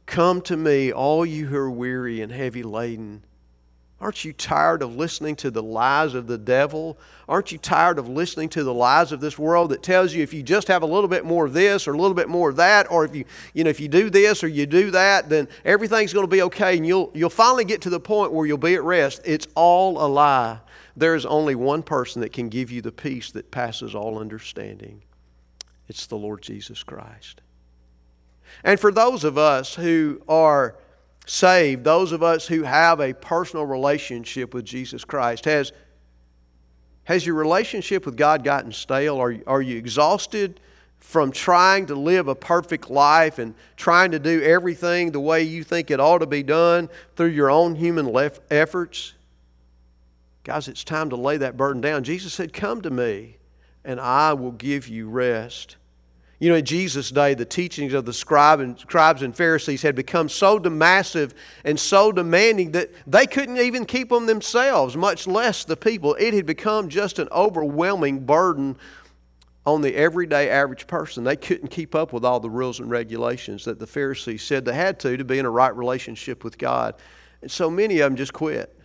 Come 0.06 0.40
to 0.44 0.56
me, 0.56 0.94
all 0.94 1.26
you 1.26 1.48
who 1.48 1.58
are 1.58 1.70
weary 1.70 2.22
and 2.22 2.32
heavy 2.32 2.64
laden 2.64 3.24
Aren't 4.02 4.24
you 4.24 4.32
tired 4.32 4.82
of 4.82 4.96
listening 4.96 5.36
to 5.38 5.52
the 5.52 5.62
lies 5.62 6.14
of 6.14 6.26
the 6.26 6.38
devil? 6.38 6.98
Aren't 7.28 7.52
you 7.52 7.58
tired 7.58 8.00
of 8.00 8.08
listening 8.08 8.48
to 8.50 8.64
the 8.64 8.74
lies 8.74 9.12
of 9.12 9.20
this 9.20 9.38
world 9.38 9.72
that 9.72 9.84
tells 9.84 10.14
you 10.14 10.24
if 10.24 10.34
you 10.34 10.42
just 10.42 10.70
have 10.70 10.84
a 10.84 10.86
little 10.86 11.10
bit 11.10 11.26
more 11.26 11.46
of 11.46 11.54
this 11.54 11.86
or 11.86 11.94
a 11.94 11.98
little 11.98 12.14
bit 12.14 12.30
more 12.30 12.50
of 12.50 12.56
that, 12.56 12.90
or 12.90 13.04
if 13.04 13.14
you, 13.14 13.26
you 13.54 13.66
know, 13.66 13.70
if 13.70 13.82
you 13.82 13.90
do 13.90 14.10
this 14.10 14.42
or 14.42 14.48
you 14.48 14.66
do 14.66 14.92
that, 14.92 15.28
then 15.28 15.50
everything's 15.66 16.14
going 16.14 16.24
to 16.24 16.32
be 16.32 16.42
okay 16.44 16.78
and 16.78 16.88
you'll, 16.88 17.12
you'll 17.14 17.30
finally 17.30 17.66
get 17.66 17.82
to 17.82 17.90
the 17.90 18.00
point 18.00 18.32
where 18.32 18.46
you'll 18.46 18.58
be 18.58 18.76
at 18.76 18.84
rest? 18.84 19.22
It's 19.26 19.48
all 19.54 20.04
a 20.04 20.08
lie. 20.08 20.60
There 20.96 21.16
is 21.16 21.26
only 21.26 21.56
one 21.56 21.84
person 21.84 22.22
that 22.22 22.32
can 22.32 22.48
give 22.48 22.72
you 22.72 22.82
the 22.82 22.94
peace 22.94 23.32
that 23.32 23.52
passes 23.52 23.96
all 23.96 24.18
understanding. 24.18 25.02
It's 25.90 26.08
the 26.08 26.18
Lord 26.18 26.42
Jesus 26.42 26.84
Christ. 26.84 27.42
And 28.64 28.80
for 28.80 28.92
those 28.92 29.26
of 29.26 29.38
us 29.38 29.76
who 29.76 30.22
are 30.30 30.76
saved, 31.30 31.84
those 31.84 32.12
of 32.12 32.24
us 32.24 32.48
who 32.48 32.64
have 32.64 33.00
a 33.00 33.14
personal 33.14 33.66
relationship 33.66 34.54
with 34.54 34.66
Jesus 34.66 35.06
Christ, 35.06 35.46
has, 35.46 35.72
has 37.04 37.26
your 37.26 37.36
relationship 37.36 38.06
with 38.06 38.18
God 38.18 38.44
gotten 38.44 38.72
stale? 38.72 39.22
Are, 39.22 39.36
are 39.46 39.62
you 39.62 39.78
exhausted 39.78 40.60
from 41.00 41.32
trying 41.32 41.86
to 41.86 41.96
live 41.96 42.28
a 42.28 42.36
perfect 42.36 42.90
life 42.90 43.38
and 43.38 43.54
trying 43.78 44.12
to 44.12 44.20
do 44.20 44.42
everything 44.42 45.12
the 45.12 45.20
way 45.20 45.44
you 45.44 45.64
think 45.64 45.92
it 45.92 46.00
ought 46.00 46.18
to 46.20 46.26
be 46.26 46.42
done 46.42 46.90
through 47.16 47.28
your 47.28 47.52
own 47.52 47.76
human 47.76 48.12
efforts? 48.50 49.14
Guys, 50.44 50.68
it's 50.68 50.84
time 50.84 51.12
to 51.12 51.16
lay 51.16 51.38
that 51.38 51.56
burden 51.56 51.80
down. 51.80 52.04
Jesus 52.04 52.34
said, 52.34 52.54
Come 52.54 52.82
to 52.82 52.90
me, 52.90 53.38
and 53.86 54.00
I 54.00 54.34
will 54.34 54.52
give 54.52 54.88
you 54.88 55.08
rest. 55.08 55.76
You 56.40 56.50
know, 56.50 56.56
in 56.56 56.64
Jesus' 56.64 57.12
day, 57.12 57.34
the 57.34 57.44
teachings 57.44 57.94
of 57.94 58.06
the 58.06 58.14
scribe 58.14 58.62
and, 58.62 58.80
scribes 58.80 59.24
and 59.24 59.36
Pharisees 59.36 59.82
had 59.82 59.94
become 59.94 60.30
so 60.30 60.58
massive 60.58 61.34
and 61.66 61.78
so 61.78 62.14
demanding 62.14 62.72
that 62.72 62.92
they 63.06 63.28
couldn't 63.28 63.58
even 63.58 63.86
keep 63.86 64.10
them 64.10 64.26
themselves, 64.26 64.96
much 64.96 65.28
less 65.28 65.66
the 65.66 65.76
people. 65.76 66.16
It 66.16 66.34
had 66.34 66.46
become 66.46 66.88
just 66.88 67.20
an 67.20 67.28
overwhelming 67.34 68.26
burden 68.26 68.78
on 69.66 69.82
the 69.82 69.94
everyday 69.96 70.50
average 70.50 70.88
person. 70.88 71.26
They 71.26 71.36
couldn't 71.36 71.68
keep 71.68 71.94
up 71.94 72.14
with 72.14 72.24
all 72.24 72.40
the 72.40 72.50
rules 72.50 72.80
and 72.80 72.90
regulations 72.90 73.66
that 73.66 73.78
the 73.78 73.88
Pharisees 73.88 74.42
said 74.42 74.64
they 74.64 74.74
had 74.74 74.98
to 75.02 75.18
to 75.18 75.26
be 75.26 75.40
in 75.40 75.46
a 75.46 75.50
right 75.50 75.76
relationship 75.76 76.46
with 76.46 76.58
God. 76.58 76.96
And 77.42 77.52
so 77.52 77.70
many 77.70 78.00
of 78.00 78.10
them 78.10 78.16
just 78.16 78.32
quit. 78.32 78.80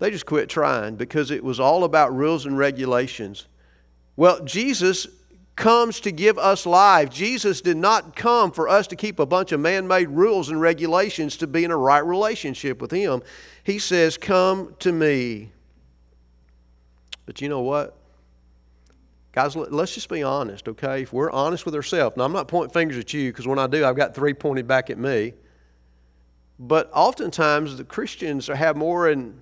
They 0.00 0.10
just 0.10 0.26
quit 0.26 0.48
trying 0.48 0.96
because 0.96 1.30
it 1.30 1.44
was 1.44 1.60
all 1.60 1.84
about 1.84 2.12
rules 2.12 2.44
and 2.44 2.58
regulations. 2.58 3.46
Well, 4.16 4.44
Jesus 4.44 5.06
comes 5.56 6.00
to 6.00 6.10
give 6.10 6.38
us 6.38 6.64
life. 6.64 7.10
Jesus 7.10 7.60
did 7.60 7.76
not 7.76 8.16
come 8.16 8.52
for 8.52 8.68
us 8.68 8.86
to 8.88 8.96
keep 8.96 9.18
a 9.18 9.26
bunch 9.26 9.52
of 9.52 9.60
man 9.60 9.86
made 9.86 10.08
rules 10.08 10.48
and 10.48 10.60
regulations 10.60 11.36
to 11.38 11.46
be 11.46 11.64
in 11.64 11.70
a 11.70 11.76
right 11.76 12.04
relationship 12.04 12.80
with 12.80 12.90
Him. 12.90 13.22
He 13.64 13.78
says, 13.78 14.16
Come 14.16 14.74
to 14.80 14.92
me. 14.92 15.50
But 17.26 17.40
you 17.40 17.48
know 17.48 17.60
what? 17.60 17.96
Guys, 19.32 19.56
let's 19.56 19.94
just 19.94 20.10
be 20.10 20.22
honest, 20.22 20.68
okay? 20.68 21.02
If 21.02 21.12
we're 21.12 21.30
honest 21.30 21.64
with 21.64 21.74
ourselves, 21.74 22.16
now 22.18 22.24
I'm 22.24 22.32
not 22.32 22.48
pointing 22.48 22.72
fingers 22.72 22.98
at 22.98 23.14
you 23.14 23.30
because 23.30 23.46
when 23.46 23.58
I 23.58 23.66
do, 23.66 23.84
I've 23.84 23.96
got 23.96 24.14
three 24.14 24.34
pointed 24.34 24.66
back 24.66 24.90
at 24.90 24.98
me. 24.98 25.32
But 26.58 26.90
oftentimes, 26.92 27.78
the 27.78 27.84
Christians 27.84 28.46
have 28.46 28.76
more 28.76 29.08
in 29.08 29.40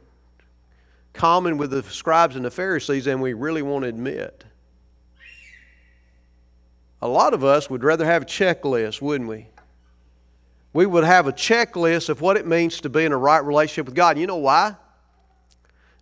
common 1.12 1.58
with 1.58 1.72
the 1.72 1.82
scribes 1.82 2.36
and 2.36 2.44
the 2.44 2.50
Pharisees 2.50 3.06
than 3.06 3.20
we 3.20 3.32
really 3.32 3.62
want 3.62 3.82
to 3.82 3.88
admit. 3.88 4.44
A 7.02 7.08
lot 7.08 7.32
of 7.32 7.42
us 7.44 7.70
would 7.70 7.82
rather 7.82 8.04
have 8.04 8.22
a 8.22 8.26
checklist, 8.26 9.00
wouldn't 9.00 9.28
we? 9.28 9.48
We 10.72 10.86
would 10.86 11.04
have 11.04 11.26
a 11.26 11.32
checklist 11.32 12.08
of 12.08 12.20
what 12.20 12.36
it 12.36 12.46
means 12.46 12.80
to 12.82 12.88
be 12.88 13.04
in 13.04 13.12
a 13.12 13.16
right 13.16 13.44
relationship 13.44 13.86
with 13.86 13.94
God. 13.94 14.18
You 14.18 14.26
know 14.26 14.36
why? 14.36 14.76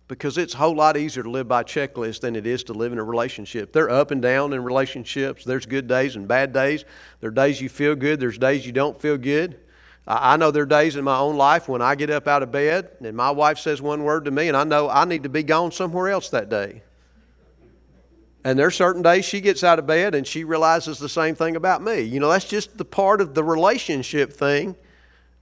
Because 0.07 0.37
it's 0.37 0.53
a 0.53 0.57
whole 0.57 0.75
lot 0.75 0.97
easier 0.97 1.23
to 1.23 1.29
live 1.29 1.47
by 1.47 1.63
checklist 1.63 2.21
than 2.21 2.35
it 2.35 2.45
is 2.45 2.63
to 2.65 2.73
live 2.73 2.91
in 2.91 2.99
a 2.99 3.03
relationship. 3.03 3.71
They're 3.71 3.89
up 3.89 4.11
and 4.11 4.21
down 4.21 4.53
in 4.53 4.63
relationships. 4.63 5.43
There's 5.43 5.65
good 5.65 5.87
days 5.87 6.15
and 6.15 6.27
bad 6.27 6.51
days. 6.51 6.83
There 7.21 7.29
are 7.29 7.33
days 7.33 7.61
you 7.61 7.69
feel 7.69 7.95
good, 7.95 8.19
there's 8.19 8.37
days 8.37 8.65
you 8.65 8.71
don't 8.71 8.99
feel 8.99 9.17
good. 9.17 9.59
I 10.07 10.37
know 10.37 10.49
there 10.49 10.63
are 10.63 10.65
days 10.65 10.95
in 10.95 11.03
my 11.03 11.19
own 11.19 11.35
life 11.35 11.69
when 11.69 11.83
I 11.83 11.93
get 11.93 12.09
up 12.09 12.27
out 12.27 12.41
of 12.41 12.51
bed 12.51 12.89
and 12.99 13.15
my 13.15 13.29
wife 13.29 13.59
says 13.59 13.81
one 13.81 14.03
word 14.03 14.25
to 14.25 14.31
me, 14.31 14.47
and 14.47 14.57
I 14.57 14.63
know 14.63 14.89
I 14.89 15.05
need 15.05 15.23
to 15.23 15.29
be 15.29 15.43
gone 15.43 15.71
somewhere 15.71 16.09
else 16.09 16.29
that 16.29 16.49
day. 16.49 16.81
And 18.43 18.57
there 18.57 18.67
are 18.67 18.71
certain 18.71 19.01
days 19.01 19.25
she 19.25 19.41
gets 19.41 19.63
out 19.63 19.79
of 19.79 19.85
bed 19.85 20.15
and 20.15 20.25
she 20.25 20.43
realizes 20.43 20.97
the 20.97 21.09
same 21.09 21.35
thing 21.35 21.55
about 21.55 21.83
me. 21.83 22.01
You 22.01 22.19
know, 22.19 22.29
that's 22.29 22.45
just 22.45 22.77
the 22.77 22.85
part 22.85 23.19
of 23.19 23.33
the 23.33 23.43
relationship 23.43 24.31
thing 24.31 24.75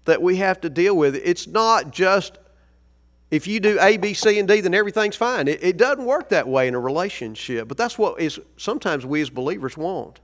that 0.06 0.22
we 0.22 0.38
have 0.38 0.62
to 0.62 0.70
deal 0.70 0.96
with. 0.98 1.16
It's 1.16 1.48
not 1.48 1.92
just 1.92 2.40
if 3.30 3.46
you 3.46 3.60
do 3.60 3.78
A, 3.82 3.98
B, 3.98 4.14
C, 4.14 4.40
and 4.40 4.48
D, 4.48 4.62
then 4.62 4.74
everything's 4.74 5.16
fine. 5.16 5.48
It, 5.48 5.62
it 5.62 5.78
doesn't 5.78 6.06
work 6.06 6.30
that 6.30 6.48
way 6.48 6.68
in 6.68 6.76
a 6.76 6.80
relationship, 6.80 7.68
but 7.68 7.78
that's 7.78 7.98
what 7.98 8.20
is 8.22 8.40
sometimes 8.56 9.06
we 9.06 9.22
as 9.22 9.30
believers 9.30 9.76
want. 9.76 10.20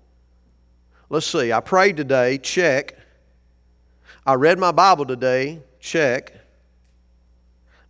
Let's 1.10 1.27
see. 1.27 1.51
I 1.51 1.60
prayed 1.60 1.98
today, 1.98 2.38
check. 2.38 2.98
I 4.25 4.36
read 4.36 4.58
my 4.58 4.72
Bible 4.72 5.06
today, 5.06 5.62
check. 5.80 6.34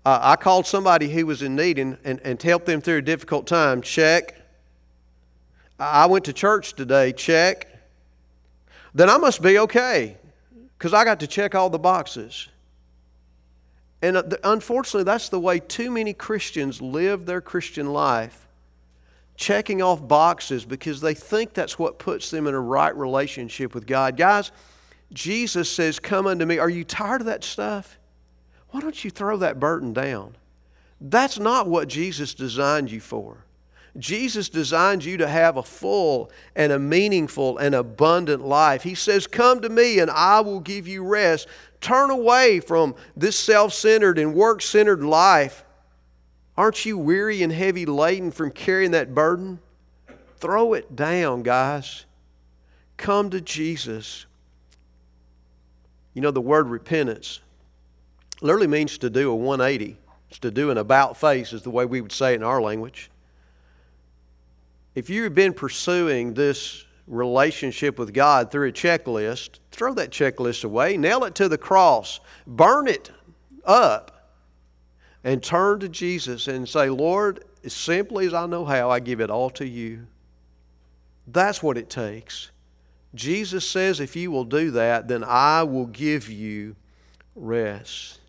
Uh, 0.03 0.19
I 0.21 0.35
called 0.35 0.65
somebody 0.65 1.09
who 1.09 1.25
was 1.27 1.41
in 1.41 1.55
need 1.55 1.77
and, 1.79 1.97
and, 2.03 2.19
and 2.21 2.41
helped 2.41 2.65
them 2.65 2.81
through 2.81 2.97
a 2.97 3.01
difficult 3.01 3.47
time, 3.47 3.81
check. 3.81 4.42
I 5.79 6.05
went 6.05 6.25
to 6.25 6.33
church 6.33 6.73
today, 6.73 7.13
check. 7.13 7.67
Then 8.93 9.09
I 9.09 9.17
must 9.17 9.41
be 9.41 9.59
okay 9.59 10.17
because 10.77 10.93
I 10.93 11.03
got 11.03 11.19
to 11.21 11.27
check 11.27 11.55
all 11.55 11.69
the 11.69 11.79
boxes. 11.79 12.49
And 14.01 14.17
uh, 14.17 14.23
unfortunately, 14.43 15.05
that's 15.05 15.29
the 15.29 15.39
way 15.39 15.59
too 15.59 15.89
many 15.89 16.13
Christians 16.13 16.81
live 16.81 17.25
their 17.25 17.41
Christian 17.41 17.93
life, 17.93 18.47
checking 19.35 19.81
off 19.81 20.05
boxes 20.07 20.65
because 20.65 21.01
they 21.01 21.13
think 21.13 21.53
that's 21.53 21.79
what 21.79 21.99
puts 21.99 22.29
them 22.29 22.45
in 22.45 22.53
a 22.53 22.59
right 22.59 22.95
relationship 22.95 23.73
with 23.73 23.87
God. 23.87 24.17
Guys, 24.17 24.51
Jesus 25.13 25.71
says, 25.71 25.99
Come 25.99 26.27
unto 26.27 26.45
me. 26.45 26.59
Are 26.59 26.69
you 26.69 26.83
tired 26.83 27.21
of 27.21 27.27
that 27.27 27.43
stuff? 27.43 27.97
Why 28.69 28.81
don't 28.81 29.03
you 29.03 29.09
throw 29.09 29.37
that 29.37 29.59
burden 29.59 29.93
down? 29.93 30.35
That's 30.99 31.39
not 31.39 31.67
what 31.67 31.87
Jesus 31.87 32.33
designed 32.33 32.91
you 32.91 32.99
for. 32.99 33.45
Jesus 33.97 34.49
designed 34.49 35.05
you 35.05 35.17
to 35.17 35.27
have 35.27 35.55
a 35.55 35.63
full 35.63 36.31
and 36.55 36.71
a 36.71 36.79
meaningful 36.79 37.59
and 37.59 37.75
abundant 37.75 38.43
life. 38.43 38.81
He 38.81 38.95
says, 38.95 39.27
Come 39.27 39.61
to 39.61 39.69
me 39.69 39.99
and 39.99 40.09
I 40.09 40.39
will 40.39 40.59
give 40.59 40.87
you 40.87 41.03
rest. 41.03 41.47
Turn 41.79 42.09
away 42.09 42.59
from 42.59 42.95
this 43.15 43.37
self 43.37 43.73
centered 43.73 44.17
and 44.17 44.33
work 44.33 44.61
centered 44.61 45.03
life. 45.03 45.63
Aren't 46.57 46.85
you 46.85 46.97
weary 46.97 47.43
and 47.43 47.51
heavy 47.51 47.85
laden 47.85 48.31
from 48.31 48.51
carrying 48.51 48.91
that 48.91 49.13
burden? 49.13 49.59
Throw 50.37 50.73
it 50.73 50.95
down, 50.95 51.43
guys. 51.43 52.05
Come 52.97 53.29
to 53.29 53.41
Jesus. 53.41 54.25
You 56.13 56.21
know, 56.21 56.31
the 56.31 56.41
word 56.41 56.67
repentance 56.67 57.41
literally 58.41 58.67
means 58.67 58.97
to 58.99 59.09
do 59.09 59.31
a 59.31 59.35
180. 59.35 59.97
It's 60.29 60.39
to 60.39 60.51
do 60.51 60.69
an 60.69 60.77
about 60.77 61.17
face, 61.17 61.53
is 61.53 61.61
the 61.61 61.69
way 61.69 61.85
we 61.85 62.01
would 62.01 62.11
say 62.11 62.33
it 62.33 62.37
in 62.37 62.43
our 62.43 62.61
language. 62.61 63.09
If 64.95 65.09
you've 65.09 65.33
been 65.33 65.53
pursuing 65.53 66.33
this 66.33 66.85
relationship 67.07 67.97
with 67.97 68.13
God 68.13 68.51
through 68.51 68.69
a 68.69 68.71
checklist, 68.71 69.59
throw 69.71 69.93
that 69.95 70.11
checklist 70.11 70.63
away, 70.63 70.97
nail 70.97 71.23
it 71.23 71.35
to 71.35 71.49
the 71.49 71.57
cross, 71.57 72.19
burn 72.45 72.87
it 72.87 73.11
up, 73.65 74.31
and 75.23 75.41
turn 75.41 75.79
to 75.79 75.89
Jesus 75.89 76.47
and 76.47 76.67
say, 76.67 76.89
Lord, 76.89 77.43
as 77.63 77.73
simply 77.73 78.27
as 78.27 78.33
I 78.33 78.45
know 78.45 78.65
how, 78.65 78.89
I 78.89 78.99
give 78.99 79.19
it 79.19 79.29
all 79.29 79.49
to 79.51 79.67
you. 79.67 80.05
That's 81.27 81.63
what 81.63 81.77
it 81.77 81.89
takes. 81.89 82.51
Jesus 83.15 83.67
says, 83.67 83.99
if 83.99 84.15
you 84.15 84.31
will 84.31 84.43
do 84.43 84.71
that, 84.71 85.07
then 85.07 85.23
I 85.23 85.63
will 85.63 85.85
give 85.85 86.29
you 86.29 86.75
rest. 87.35 88.19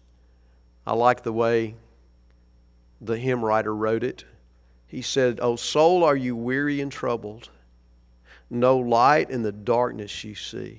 I 0.86 0.94
like 0.94 1.22
the 1.22 1.32
way 1.32 1.74
the 3.00 3.18
hymn 3.18 3.44
writer 3.44 3.74
wrote 3.74 4.04
it. 4.04 4.24
He 4.94 5.02
said, 5.02 5.40
O 5.42 5.56
soul, 5.56 6.04
are 6.04 6.14
you 6.14 6.36
weary 6.36 6.80
and 6.80 6.92
troubled? 6.92 7.50
No 8.48 8.78
light 8.78 9.28
in 9.28 9.42
the 9.42 9.50
darkness 9.50 10.22
you 10.22 10.36
see. 10.36 10.78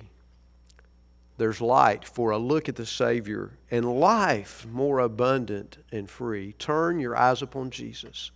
There's 1.36 1.60
light 1.60 2.02
for 2.06 2.30
a 2.30 2.38
look 2.38 2.66
at 2.66 2.76
the 2.76 2.86
Savior 2.86 3.58
and 3.70 4.00
life 4.00 4.64
more 4.72 5.00
abundant 5.00 5.76
and 5.92 6.08
free. 6.08 6.54
Turn 6.54 6.98
your 6.98 7.14
eyes 7.14 7.42
upon 7.42 7.68
Jesus. 7.68 8.30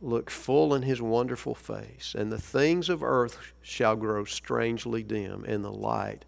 Look 0.00 0.30
full 0.30 0.72
in 0.72 0.82
his 0.82 1.02
wonderful 1.02 1.56
face, 1.56 2.14
and 2.16 2.30
the 2.30 2.40
things 2.40 2.88
of 2.88 3.02
earth 3.02 3.54
shall 3.62 3.96
grow 3.96 4.24
strangely 4.24 5.02
dim 5.02 5.44
in 5.46 5.62
the 5.62 5.72
light 5.72 6.24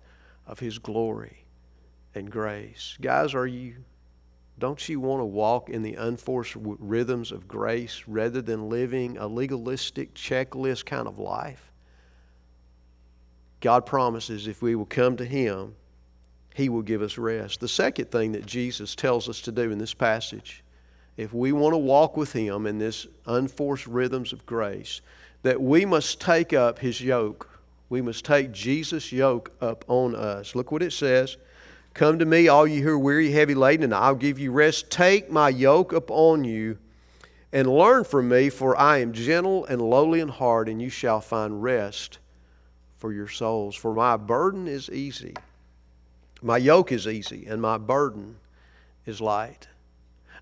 of 0.49 0.59
his 0.59 0.81
glory 0.81 1.45
and 2.13 2.29
grace. 2.29 2.99
Guys, 3.01 3.37
are 3.37 3.47
you 3.47 3.85
don't 4.59 4.89
you 4.89 4.99
want 4.99 5.21
to 5.21 5.25
walk 5.25 5.71
in 5.71 5.83
the 5.83 5.95
unforced 5.95 6.57
rhythms 6.57 7.31
of 7.31 7.47
grace 7.47 8.03
rather 8.07 8.43
than 8.43 8.69
living 8.69 9.17
a 9.17 9.27
legalistic 9.27 10.15
checklist 10.15 10.85
kind 10.85 11.07
of 11.07 11.19
life? 11.19 11.73
God 13.61 13.87
promises 13.87 14.47
if 14.47 14.63
we 14.63 14.75
will 14.75 14.87
come 14.87 15.17
to 15.17 15.25
Him, 15.25 15.75
He 16.55 16.69
will 16.69 16.83
give 16.83 17.03
us 17.03 17.19
rest. 17.19 17.61
The 17.61 17.69
second 17.69 18.11
thing 18.11 18.33
that 18.33 18.47
Jesus 18.47 18.95
tells 18.95 19.29
us 19.29 19.41
to 19.43 19.53
do 19.53 19.71
in 19.71 19.79
this 19.79 19.95
passage, 19.95 20.65
if 21.17 21.33
we 21.33 21.53
want 21.53 21.75
to 21.75 21.79
walk 21.79 22.17
with 22.17 22.33
Him 22.33 22.67
in 22.67 22.79
this 22.79 23.07
unforced 23.27 23.87
rhythms 23.87 24.33
of 24.33 24.47
grace, 24.47 25.01
that 25.43 25.61
we 25.61 25.85
must 25.85 26.21
take 26.21 26.53
up 26.53 26.79
His 26.79 27.01
yoke. 27.01 27.49
We 27.91 28.03
must 28.03 28.25
take 28.25 28.53
Jesus' 28.53 29.13
yoke 29.13 29.53
up 29.61 29.85
on 29.89 30.15
us. 30.15 30.55
Look 30.55 30.73
what 30.73 30.83
it 30.83 30.93
says 30.93 31.37
Come 31.99 32.21
to 32.21 32.25
me, 32.25 32.47
all 32.47 32.65
you 32.65 32.85
who 32.85 32.91
are 32.91 32.99
weary, 32.99 33.33
heavy 33.33 33.57
laden, 33.57 33.83
and 33.83 33.93
I'll 33.93 34.15
give 34.15 34.39
you 34.39 34.53
rest. 34.53 34.89
Take 34.89 35.33
my 35.33 35.49
yoke 35.49 35.93
upon 35.93 36.45
you 36.45 36.79
and 37.53 37.67
learn 37.67 38.05
from 38.05 38.29
me, 38.29 38.51
for 38.51 38.79
I 38.79 38.99
am 38.99 39.13
gentle 39.13 39.65
and 39.65 39.83
lowly 39.83 40.21
in 40.21 40.29
heart, 40.29 40.69
and 40.69 40.81
you 40.81 40.91
shall 40.91 41.21
find 41.21 41.61
rest 41.61 42.21
for 42.99 43.13
your 43.13 43.27
souls. 43.27 43.75
For 43.75 43.93
my 43.93 44.17
burden 44.17 44.69
is 44.69 44.89
easy. 44.91 45.35
My 46.41 46.57
yoke 46.57 46.93
is 46.93 47.09
easy, 47.09 47.47
and 47.49 47.61
my 47.61 47.79
burden 47.79 48.37
is 49.05 49.21
light. 49.21 49.67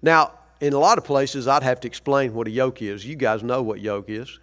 Now, 0.02 0.32
in 0.60 0.74
a 0.74 0.78
lot 0.78 0.98
of 0.98 1.04
places, 1.04 1.48
I'd 1.48 1.62
have 1.62 1.80
to 1.80 1.88
explain 1.88 2.34
what 2.34 2.48
a 2.48 2.50
yoke 2.50 2.82
is. 2.82 3.06
You 3.06 3.16
guys 3.16 3.42
know 3.42 3.62
what 3.62 3.80
yoke 3.80 4.10
is 4.10 4.40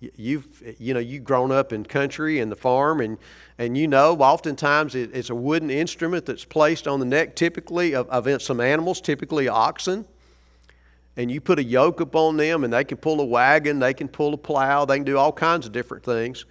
you've 0.00 0.62
you 0.78 0.94
know 0.94 1.00
you've 1.00 1.24
grown 1.24 1.52
up 1.52 1.72
in 1.72 1.84
country 1.84 2.40
and 2.40 2.50
the 2.50 2.56
farm 2.56 3.00
and 3.00 3.18
and 3.58 3.76
you 3.76 3.86
know 3.86 4.16
oftentimes 4.16 4.94
it, 4.94 5.10
it's 5.12 5.30
a 5.30 5.34
wooden 5.34 5.70
instrument 5.70 6.24
that's 6.24 6.44
placed 6.44 6.88
on 6.88 7.00
the 7.00 7.06
neck 7.06 7.36
typically 7.36 7.94
of, 7.94 8.08
of 8.08 8.42
some 8.42 8.60
animals 8.60 9.00
typically 9.00 9.48
oxen. 9.48 10.06
And 11.16 11.30
you 11.30 11.40
put 11.40 11.58
a 11.58 11.64
yoke 11.64 12.00
upon 12.00 12.38
them 12.38 12.64
and 12.64 12.72
they 12.72 12.84
can 12.84 12.96
pull 12.96 13.20
a 13.20 13.24
wagon 13.24 13.78
they 13.78 13.92
can 13.92 14.08
pull 14.08 14.32
a 14.32 14.38
plow 14.38 14.84
they 14.84 14.96
can 14.96 15.04
do 15.04 15.18
all 15.18 15.32
kinds 15.32 15.66
of 15.66 15.72
different 15.72 16.04
things. 16.04 16.46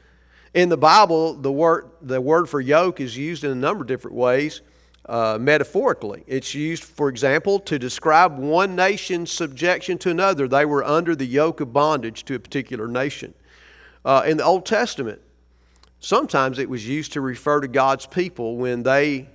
In 0.54 0.70
the 0.70 0.78
bible 0.78 1.34
the 1.34 1.52
word 1.52 1.90
the 2.02 2.22
word 2.22 2.48
for 2.48 2.62
yoke 2.62 3.00
is 3.00 3.18
used 3.18 3.44
in 3.44 3.52
a 3.52 3.56
number 3.56 3.82
of 3.82 3.88
different 3.88 4.16
ways 4.16 4.62
uh, 5.10 5.40
metaphorically. 5.42 6.24
It's 6.28 6.54
used, 6.54 6.84
for 6.84 7.10
example, 7.10 7.60
to 7.62 7.80
describe 7.80 8.38
one 8.38 8.76
nation's 8.76 9.32
subjection 9.32 9.98
to 10.00 10.12
another. 10.12 10.48
They 10.48 10.66
were 10.66 10.84
under 10.84 11.16
the 11.16 11.26
yoke 11.26 11.60
of 11.62 11.74
bondage 11.74 12.24
to 12.26 12.36
a 12.36 12.40
particular 12.40 12.88
nation. 12.88 13.34
Uh, 14.06 14.22
in 14.28 14.38
the 14.38 14.44
Old 14.44 14.68
Testament, 14.68 15.20
sometimes 16.00 16.60
it 16.60 16.70
was 16.70 16.88
used 16.88 17.12
to 17.14 17.22
refer 17.22 17.60
to 17.60 17.68
God's 17.68 18.06
people 18.06 18.58
when 18.58 18.84
they 18.84 19.28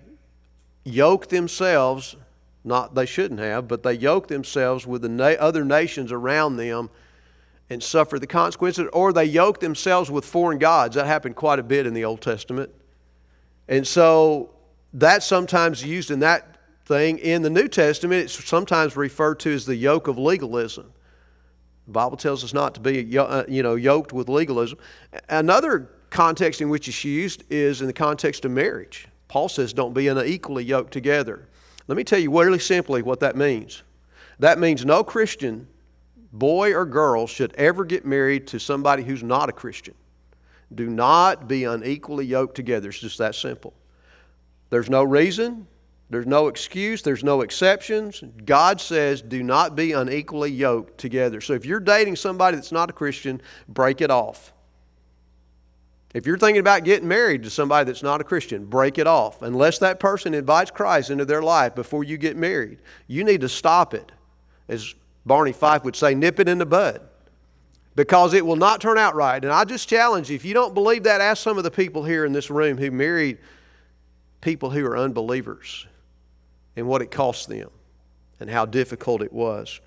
yoked 0.84 1.30
themselves, 1.30 2.14
not 2.62 2.94
they 2.94 3.06
shouldn't 3.06 3.40
have, 3.40 3.66
but 3.66 3.82
they 3.82 3.94
yoked 3.94 4.28
themselves 4.28 4.86
with 4.86 5.02
the 5.02 5.08
na- 5.08 5.36
other 5.40 5.64
nations 5.64 6.12
around 6.12 6.56
them 6.56 6.88
and 7.68 7.82
suffered 7.82 8.20
the 8.20 8.28
consequences, 8.28 8.86
or 8.92 9.12
they 9.12 9.24
yoked 9.24 9.60
themselves 9.60 10.08
with 10.08 10.24
foreign 10.24 10.58
gods. 10.58 10.94
That 10.94 11.06
happened 11.06 11.34
quite 11.34 11.58
a 11.58 11.64
bit 11.64 11.84
in 11.84 11.94
the 11.94 12.04
Old 12.04 12.20
Testament. 12.20 12.70
And 13.66 13.84
so 13.86 14.53
that's 14.94 15.26
sometimes 15.26 15.84
used 15.84 16.10
in 16.10 16.20
that 16.20 16.56
thing. 16.86 17.18
In 17.18 17.42
the 17.42 17.50
New 17.50 17.68
Testament, 17.68 18.22
it's 18.22 18.48
sometimes 18.48 18.96
referred 18.96 19.40
to 19.40 19.52
as 19.52 19.66
the 19.66 19.74
yoke 19.74 20.06
of 20.06 20.18
legalism. 20.18 20.92
The 21.86 21.92
Bible 21.92 22.16
tells 22.16 22.44
us 22.44 22.54
not 22.54 22.74
to 22.76 22.80
be, 22.80 23.18
uh, 23.18 23.44
you 23.48 23.62
know, 23.62 23.74
yoked 23.74 24.12
with 24.12 24.28
legalism. 24.28 24.78
Another 25.28 25.90
context 26.10 26.60
in 26.60 26.68
which 26.68 26.88
it's 26.88 27.04
used 27.04 27.42
is 27.50 27.80
in 27.80 27.88
the 27.88 27.92
context 27.92 28.44
of 28.44 28.52
marriage. 28.52 29.08
Paul 29.28 29.48
says, 29.48 29.72
"Don't 29.72 29.92
be 29.92 30.08
unequally 30.08 30.64
yoked 30.64 30.92
together." 30.92 31.48
Let 31.88 31.96
me 31.96 32.04
tell 32.04 32.18
you 32.18 32.30
really 32.38 32.58
simply 32.58 33.02
what 33.02 33.20
that 33.20 33.36
means. 33.36 33.82
That 34.38 34.58
means 34.58 34.84
no 34.84 35.04
Christian 35.04 35.66
boy 36.32 36.72
or 36.72 36.86
girl 36.86 37.26
should 37.26 37.52
ever 37.54 37.84
get 37.84 38.06
married 38.06 38.46
to 38.48 38.58
somebody 38.58 39.02
who's 39.02 39.22
not 39.22 39.48
a 39.48 39.52
Christian. 39.52 39.94
Do 40.74 40.88
not 40.88 41.46
be 41.46 41.64
unequally 41.64 42.24
yoked 42.26 42.54
together. 42.54 42.88
It's 42.88 43.00
just 43.00 43.18
that 43.18 43.34
simple. 43.34 43.74
There's 44.70 44.90
no 44.90 45.04
reason, 45.04 45.66
there's 46.10 46.26
no 46.26 46.48
excuse, 46.48 47.02
there's 47.02 47.24
no 47.24 47.40
exceptions. 47.40 48.22
God 48.44 48.80
says, 48.80 49.22
do 49.22 49.42
not 49.42 49.74
be 49.74 49.92
unequally 49.92 50.50
yoked 50.50 50.98
together. 50.98 51.40
So 51.40 51.54
if 51.54 51.64
you're 51.64 51.80
dating 51.80 52.16
somebody 52.16 52.56
that's 52.56 52.72
not 52.72 52.90
a 52.90 52.92
Christian, 52.92 53.40
break 53.68 54.00
it 54.00 54.10
off. 54.10 54.52
If 56.12 56.26
you're 56.26 56.38
thinking 56.38 56.60
about 56.60 56.84
getting 56.84 57.08
married 57.08 57.42
to 57.42 57.50
somebody 57.50 57.86
that's 57.86 58.02
not 58.02 58.20
a 58.20 58.24
Christian, 58.24 58.66
break 58.66 58.98
it 58.98 59.08
off. 59.08 59.42
Unless 59.42 59.78
that 59.78 59.98
person 59.98 60.32
invites 60.32 60.70
Christ 60.70 61.10
into 61.10 61.24
their 61.24 61.42
life 61.42 61.74
before 61.74 62.04
you 62.04 62.16
get 62.16 62.36
married, 62.36 62.78
you 63.08 63.24
need 63.24 63.40
to 63.40 63.48
stop 63.48 63.94
it. 63.94 64.12
As 64.68 64.94
Barney 65.26 65.52
Fife 65.52 65.82
would 65.84 65.96
say, 65.96 66.14
nip 66.14 66.38
it 66.38 66.48
in 66.48 66.58
the 66.58 66.66
bud 66.66 67.00
because 67.96 68.34
it 68.34 68.44
will 68.44 68.56
not 68.56 68.80
turn 68.80 68.98
out 68.98 69.14
right. 69.14 69.42
And 69.42 69.52
I 69.52 69.64
just 69.64 69.88
challenge 69.88 70.30
you 70.30 70.36
if 70.36 70.44
you 70.44 70.54
don't 70.54 70.74
believe 70.74 71.02
that, 71.04 71.20
ask 71.20 71.42
some 71.42 71.58
of 71.58 71.64
the 71.64 71.70
people 71.70 72.04
here 72.04 72.24
in 72.24 72.32
this 72.32 72.50
room 72.50 72.78
who 72.78 72.90
married 72.90 73.38
people 74.44 74.70
who 74.70 74.84
are 74.84 74.96
unbelievers 74.96 75.86
and 76.76 76.86
what 76.86 77.00
it 77.00 77.10
cost 77.10 77.48
them 77.48 77.70
and 78.38 78.50
how 78.50 78.66
difficult 78.66 79.22
it 79.22 79.32
was. 79.32 79.80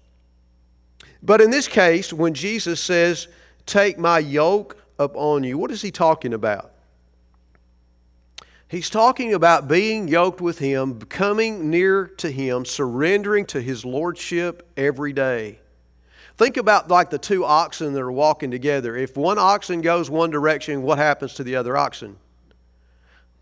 But 1.22 1.42
in 1.42 1.52
this 1.52 1.68
case, 1.68 2.12
when 2.12 2.34
Jesus 2.34 2.82
says, 2.82 3.28
Take 3.68 4.00
my 4.00 4.20
yoke 4.20 4.78
upon 4.98 5.44
you, 5.44 5.58
what 5.58 5.72
is 5.72 5.82
he 5.82 5.92
talking 5.92 6.34
about? 6.34 6.72
He's 8.68 8.90
talking 8.90 9.34
about 9.34 9.68
being 9.68 10.08
yoked 10.08 10.42
with 10.42 10.60
Him, 10.60 11.00
coming 11.02 11.70
near 11.70 12.08
to 12.18 12.30
Him, 12.30 12.66
surrendering 12.66 13.46
to 13.48 13.62
His 13.62 13.86
Lordship 13.86 14.70
every 14.76 15.14
day. 15.14 15.60
Think 16.36 16.58
about 16.58 16.90
like 16.90 17.10
the 17.10 17.18
two 17.18 17.46
oxen 17.46 17.94
that 17.94 18.02
are 18.02 18.12
walking 18.12 18.52
together. 18.52 18.98
If 18.98 19.16
one 19.16 19.38
oxen 19.38 19.82
goes 19.82 20.10
one 20.10 20.32
direction, 20.32 20.82
what 20.82 20.98
happens 20.98 21.34
to 21.36 21.44
the 21.44 21.56
other 21.56 21.78
oxen? 21.78 22.18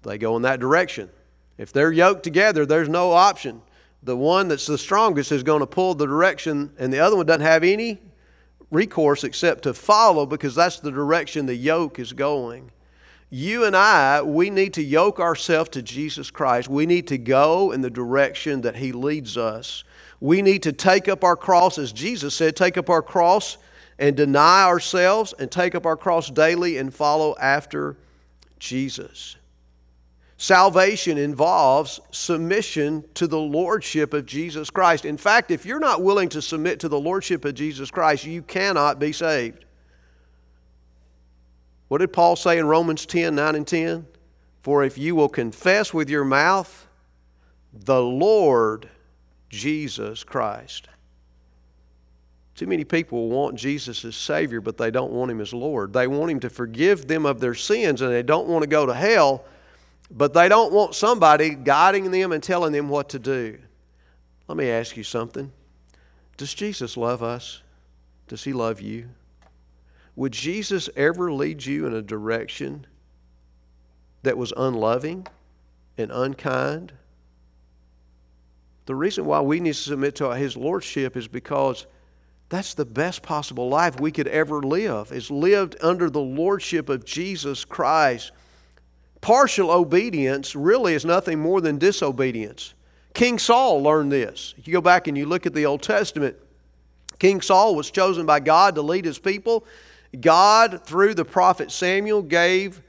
They 0.06 0.18
go 0.18 0.36
in 0.36 0.44
that 0.44 0.60
direction. 0.60 1.10
If 1.58 1.72
they're 1.72 1.92
yoked 1.92 2.24
together, 2.24 2.66
there's 2.66 2.90
no 2.90 3.12
option. 3.12 3.62
The 4.04 4.16
one 4.16 4.48
that's 4.48 4.68
the 4.68 4.78
strongest 4.78 5.32
is 5.32 5.44
going 5.44 5.62
to 5.62 5.68
pull 5.68 5.96
the 5.96 6.06
direction, 6.06 6.74
and 6.78 6.94
the 6.94 7.00
other 7.00 7.16
one 7.16 7.26
doesn't 7.26 7.42
have 7.42 7.64
any 7.64 8.00
recourse 8.72 9.24
except 9.24 9.64
to 9.64 9.74
follow 9.74 10.26
because 10.26 10.56
that's 10.56 10.80
the 10.80 10.92
direction 10.92 11.46
the 11.46 11.56
yoke 11.56 12.00
is 12.00 12.14
going. 12.14 12.72
You 13.30 13.66
and 13.66 13.76
I, 13.76 14.22
we 14.22 14.50
need 14.50 14.74
to 14.76 14.84
yoke 14.84 15.20
ourselves 15.20 15.72
to 15.72 15.82
Jesus 15.82 16.30
Christ. 16.30 16.70
We 16.70 16.86
need 16.86 17.08
to 17.08 17.18
go 17.18 17.72
in 17.72 17.82
the 17.82 17.90
direction 17.90 18.62
that 18.62 18.76
He 18.76 18.92
leads 18.92 19.38
us. 19.38 19.84
We 20.20 20.42
need 20.42 20.64
to 20.64 20.72
take 20.72 21.08
up 21.08 21.24
our 21.24 21.36
cross, 21.36 21.78
as 21.78 21.92
Jesus 21.92 22.36
said, 22.36 22.56
take 22.56 22.78
up 22.78 22.90
our 22.90 23.02
cross 23.02 23.58
and 23.98 24.16
deny 24.16 24.64
ourselves 24.64 25.34
and 25.40 25.52
take 25.52 25.74
up 25.74 25.86
our 25.86 25.98
cross 25.98 26.30
daily 26.30 26.78
and 26.78 26.94
follow 26.94 27.36
after 27.40 27.98
Jesus. 28.60 29.36
Salvation 30.38 31.18
involves 31.18 32.02
submission 32.12 33.06
to 33.14 33.26
the 33.26 33.40
Lordship 33.40 34.14
of 34.14 34.26
Jesus 34.26 34.70
Christ. 34.70 35.06
In 35.06 35.18
fact, 35.18 35.50
if 35.50 35.66
you're 35.66 35.80
not 35.80 36.02
willing 36.02 36.28
to 36.30 36.42
submit 36.42 36.82
to 36.82 36.90
the 36.90 37.00
Lordship 37.00 37.46
of 37.46 37.56
Jesus 37.56 37.90
Christ, 37.90 38.26
you 38.26 38.42
cannot 38.42 39.00
be 39.00 39.14
saved. 39.14 39.66
What 41.88 42.00
did 42.00 42.12
Paul 42.12 42.36
say 42.36 42.58
in 42.58 42.66
Romans 42.68 43.06
10 43.06 43.36
9 43.36 43.56
and 43.56 43.68
10? 43.68 44.08
For 44.62 44.84
if 44.84 44.98
you 44.98 45.16
will 45.16 45.30
confess 45.30 45.94
with 45.94 46.10
your 46.10 46.26
mouth 46.26 46.88
the 47.72 48.02
Lord 48.02 48.90
Jesus 49.50 50.24
Christ. 50.24 50.88
Too 52.56 52.68
many 52.68 52.84
people 52.84 53.30
want 53.30 53.56
Jesus 53.56 54.06
as 54.06 54.16
Savior, 54.16 54.62
but 54.62 54.78
they 54.78 54.90
don't 54.90 55.12
want 55.12 55.30
Him 55.30 55.42
as 55.42 55.54
Lord. 55.54 55.94
They 55.94 56.08
want 56.08 56.32
Him 56.32 56.40
to 56.42 56.50
forgive 56.50 57.08
them 57.08 57.26
of 57.26 57.40
their 57.40 57.54
sins, 57.54 58.02
and 58.02 58.12
they 58.12 58.24
don't 58.24 58.48
want 58.48 58.64
to 58.64 58.68
go 58.68 58.86
to 58.86 58.94
hell, 58.94 59.44
but 60.12 60.34
they 60.34 60.50
don't 60.50 60.72
want 60.72 60.96
somebody 60.96 61.56
guiding 61.56 62.12
them 62.12 62.32
and 62.32 62.42
telling 62.42 62.72
them 62.72 62.90
what 62.90 63.10
to 63.10 63.20
do. 63.20 63.58
Let 64.48 64.58
me 64.58 64.70
ask 64.70 64.96
you 64.96 65.04
something 65.04 65.52
Does 66.38 66.54
Jesus 66.54 66.98
love 66.98 67.24
us? 67.24 67.62
Does 68.28 68.44
He 68.44 68.54
love 68.54 68.82
you? 68.82 69.10
Would 70.16 70.32
Jesus 70.32 70.90
ever 70.96 71.32
lead 71.32 71.66
you 71.66 71.86
in 71.86 71.94
a 71.94 72.02
direction 72.02 72.88
that 74.24 74.38
was 74.38 74.54
unloving 74.56 75.28
and 75.98 76.12
unkind? 76.12 76.94
The 78.86 78.96
reason 78.96 79.26
why 79.26 79.42
we 79.42 79.60
need 79.60 79.74
to 79.74 79.80
submit 79.80 80.16
to 80.16 80.36
His 80.36 80.56
Lordship 80.56 81.18
is 81.18 81.28
because 81.28 81.86
that's 82.50 82.76
the 82.76 82.86
best 82.86 83.24
possible 83.24 83.70
life 83.70 84.00
we 84.00 84.12
could 84.12 84.28
ever 84.28 84.62
live, 84.62 85.12
is 85.12 85.32
lived 85.32 85.76
under 85.82 86.10
the 86.10 86.22
Lordship 86.22 86.90
of 86.90 87.04
Jesus 87.04 87.66
Christ. 87.66 88.32
Partial 89.26 89.72
obedience 89.72 90.56
really 90.56 90.94
is 90.94 91.04
nothing 91.04 91.40
more 91.40 91.60
than 91.60 91.80
disobedience. 91.80 92.76
King 93.16 93.40
Saul 93.40 93.82
learned 93.82 94.12
this. 94.12 94.54
If 94.56 94.68
you 94.68 94.74
go 94.74 94.82
back 94.82 95.08
and 95.08 95.18
you 95.18 95.26
look 95.26 95.48
at 95.48 95.56
the 95.56 95.66
Old 95.66 95.82
Testament, 95.82 96.36
King 97.18 97.42
Saul 97.42 97.74
was 97.74 97.90
chosen 97.90 98.28
by 98.28 98.40
God 98.40 98.76
to 98.76 98.84
lead 98.84 99.04
his 99.04 99.18
people. 99.18 99.66
God, 100.22 100.86
through 100.86 101.16
the 101.16 101.26
prophet 101.26 101.72
Samuel, 101.72 102.22
gave 102.22 102.84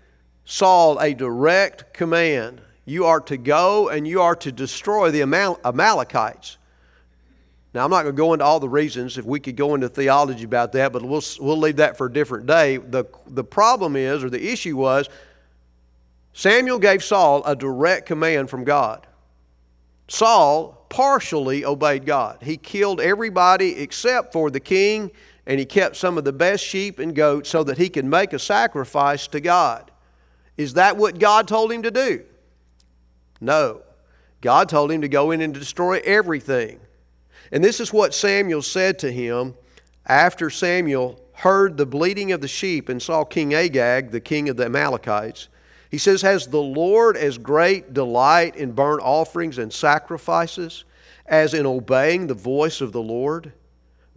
Saul 0.45 1.01
a 1.01 1.15
direct 1.15 1.95
command. 1.95 2.61
You 2.85 3.07
are 3.07 3.21
to 3.21 3.39
go 3.39 3.89
and 3.89 4.07
you 4.07 4.21
are 4.21 4.37
to 4.37 4.53
destroy 4.53 5.11
the 5.11 5.23
Amalekites. 5.23 6.59
Now, 7.73 7.83
I'm 7.83 7.91
not 7.91 8.03
going 8.03 8.15
to 8.15 8.21
go 8.21 8.35
into 8.35 8.45
all 8.45 8.61
the 8.61 8.69
reasons. 8.69 9.17
If 9.17 9.25
we 9.25 9.41
could 9.41 9.57
go 9.57 9.75
into 9.75 9.89
theology 9.89 10.45
about 10.45 10.73
that, 10.73 10.93
but 10.93 11.03
we'll, 11.03 11.23
we'll 11.41 11.57
leave 11.57 11.77
that 11.77 11.97
for 11.97 12.09
a 12.09 12.13
different 12.13 12.45
day. 12.45 12.77
The, 12.77 13.07
the 13.27 13.45
problem 13.45 13.97
is, 13.97 14.23
or 14.23 14.29
the 14.29 14.53
issue 14.53 14.77
was, 14.77 15.09
Samuel 16.37 16.79
gave 16.79 17.03
Saul 17.03 17.43
a 17.47 17.57
direct 17.57 18.05
command 18.05 18.51
from 18.51 18.63
God. 18.63 19.07
Saul 20.07 20.85
partially 20.91 21.65
obeyed 21.65 22.05
God. 22.05 22.43
He 22.43 22.59
killed 22.59 23.01
everybody 23.01 23.79
except 23.79 24.35
for 24.35 24.51
the 24.51 24.61
king, 24.61 25.13
and 25.47 25.59
he 25.59 25.65
kept 25.65 25.97
some 25.97 26.19
of 26.19 26.25
the 26.25 26.35
best 26.35 26.63
sheep 26.63 26.99
and 26.99 27.15
goats 27.15 27.49
so 27.49 27.65
that 27.65 27.79
he 27.79 27.89
could 27.89 28.05
make 28.05 28.35
a 28.35 28.39
sacrifice 28.39 29.27
to 29.29 29.41
God. 29.41 29.91
Is 30.59 30.75
that 30.75 30.99
what 30.99 31.19
God 31.19 31.49
told 31.49 31.73
him 31.73 31.83
to 31.85 31.91
do? 31.91 32.23
No. 33.41 33.81
God 34.43 34.69
told 34.69 34.93
him 34.93 35.01
to 35.01 35.09
go 35.09 35.31
in 35.31 35.41
and 35.41 35.55
destroy 35.55 36.03
everything. 36.05 36.81
And 37.51 37.65
this 37.65 37.81
is 37.81 37.95
what 37.95 38.13
Samuel 38.13 38.61
said 38.61 38.99
to 38.99 39.11
him 39.11 39.55
after 40.05 40.51
Samuel 40.51 41.19
heard 41.33 41.79
the 41.79 41.87
bleating 41.87 42.31
of 42.33 42.43
the 42.43 42.49
sheep 42.49 42.91
and 42.91 43.03
saw 43.03 43.25
King 43.25 43.55
Agag, 43.55 44.11
the 44.11 44.21
king 44.21 44.51
of 44.51 44.59
the 44.59 44.67
Amalekites. 44.67 45.49
He 45.91 45.99
says, 45.99 46.23
Has 46.23 46.47
the 46.47 46.63
Lord 46.63 47.17
as 47.17 47.39
great 47.39 47.93
delight 47.93 48.57
in 48.57 48.73
burnt 48.73 49.03
offerings 49.03 49.59
and 49.59 49.73
sacrifices 49.73 50.85
as 51.27 51.55
in 51.55 51.67
obeying 51.67 52.27
the 52.27 52.35
voice 52.35 52.81
of 52.81 52.93
the 52.93 53.03
Lord? 53.03 53.53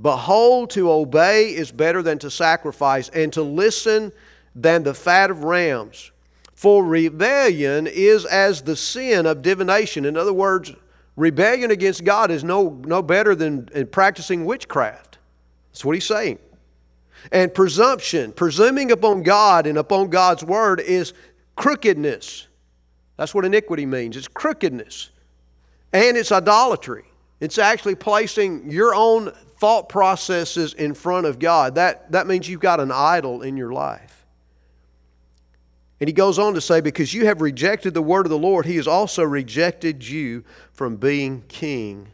Behold, 0.01 0.69
to 0.71 0.91
obey 0.91 1.49
is 1.49 1.71
better 1.71 2.01
than 2.01 2.19
to 2.19 2.31
sacrifice, 2.31 3.09
and 3.09 3.33
to 3.33 3.41
listen 3.41 4.13
than 4.55 4.83
the 4.83 4.93
fat 4.93 5.29
of 5.29 5.43
rams. 5.43 6.11
For 6.55 6.85
rebellion 6.85 7.87
is 7.87 8.25
as 8.25 8.61
the 8.61 8.75
sin 8.75 9.25
of 9.25 9.41
divination. 9.41 10.05
In 10.05 10.15
other 10.15 10.33
words, 10.33 10.73
Rebellion 11.19 11.69
against 11.69 12.05
God 12.05 12.31
is 12.31 12.45
no, 12.45 12.81
no 12.85 13.01
better 13.01 13.35
than 13.35 13.65
practicing 13.87 14.45
witchcraft. 14.45 15.17
That's 15.69 15.83
what 15.83 15.95
he's 15.95 16.05
saying. 16.05 16.39
And 17.33 17.53
presumption, 17.53 18.31
presuming 18.31 18.89
upon 18.93 19.23
God 19.23 19.67
and 19.67 19.77
upon 19.77 20.11
God's 20.11 20.45
word, 20.45 20.79
is 20.79 21.11
crookedness. 21.59 22.47
That's 23.17 23.35
what 23.35 23.43
iniquity 23.43 23.85
means 23.85 24.15
it's 24.15 24.29
crookedness. 24.29 25.09
And 25.91 26.15
it's 26.15 26.31
idolatry. 26.31 27.03
It's 27.41 27.57
actually 27.57 27.95
placing 27.95 28.71
your 28.71 28.95
own 28.95 29.31
thought 29.59 29.89
processes 29.89 30.73
in 30.73 30.93
front 30.93 31.25
of 31.25 31.37
God. 31.37 31.75
That, 31.75 32.11
that 32.13 32.27
means 32.27 32.47
you've 32.47 32.61
got 32.61 32.79
an 32.79 32.91
idol 32.91 33.41
in 33.41 33.57
your 33.57 33.73
life. 33.73 34.25
And 35.99 36.07
he 36.07 36.13
goes 36.13 36.39
on 36.39 36.53
to 36.53 36.61
say, 36.61 36.79
Because 36.79 37.13
you 37.13 37.25
have 37.25 37.41
rejected 37.41 37.93
the 37.93 38.01
word 38.01 38.25
of 38.25 38.29
the 38.29 38.37
Lord, 38.37 38.65
he 38.65 38.77
has 38.77 38.87
also 38.87 39.23
rejected 39.23 40.07
you 40.07 40.45
from 40.71 40.95
being 40.95 41.43
king. 41.49 42.07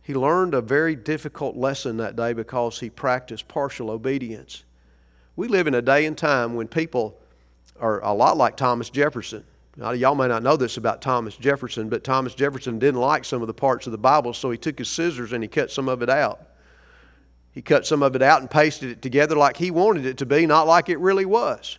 He 0.00 0.14
learned 0.14 0.54
a 0.54 0.62
very 0.62 0.96
difficult 0.96 1.56
lesson 1.56 1.98
that 1.98 2.16
day 2.16 2.32
because 2.32 2.80
he 2.80 2.88
practiced 2.88 3.48
partial 3.48 3.90
obedience. 3.90 4.64
We 5.36 5.48
live 5.48 5.66
in 5.66 5.74
a 5.74 5.82
day 5.82 6.06
and 6.06 6.16
time 6.16 6.54
when 6.54 6.68
people 6.68 7.18
are 7.82 8.02
a 8.02 8.14
lot 8.14 8.36
like 8.36 8.56
Thomas 8.56 8.88
Jefferson. 8.88 9.44
Now, 9.76 9.90
y'all 9.90 10.14
may 10.14 10.28
not 10.28 10.42
know 10.42 10.56
this 10.56 10.76
about 10.76 11.02
Thomas 11.02 11.36
Jefferson, 11.36 11.88
but 11.88 12.04
Thomas 12.04 12.34
Jefferson 12.34 12.78
didn't 12.78 13.00
like 13.00 13.24
some 13.24 13.42
of 13.42 13.48
the 13.48 13.54
parts 13.54 13.86
of 13.86 13.92
the 13.92 13.98
Bible, 13.98 14.32
so 14.32 14.50
he 14.50 14.58
took 14.58 14.78
his 14.78 14.88
scissors 14.88 15.32
and 15.32 15.42
he 15.42 15.48
cut 15.48 15.70
some 15.70 15.88
of 15.88 16.02
it 16.02 16.10
out. 16.10 16.40
He 17.52 17.60
cut 17.60 17.86
some 17.86 18.02
of 18.02 18.14
it 18.14 18.22
out 18.22 18.40
and 18.40 18.50
pasted 18.50 18.90
it 18.90 19.02
together 19.02 19.36
like 19.36 19.56
he 19.56 19.70
wanted 19.70 20.06
it 20.06 20.18
to 20.18 20.26
be, 20.26 20.46
not 20.46 20.66
like 20.66 20.88
it 20.88 20.98
really 20.98 21.24
was. 21.24 21.78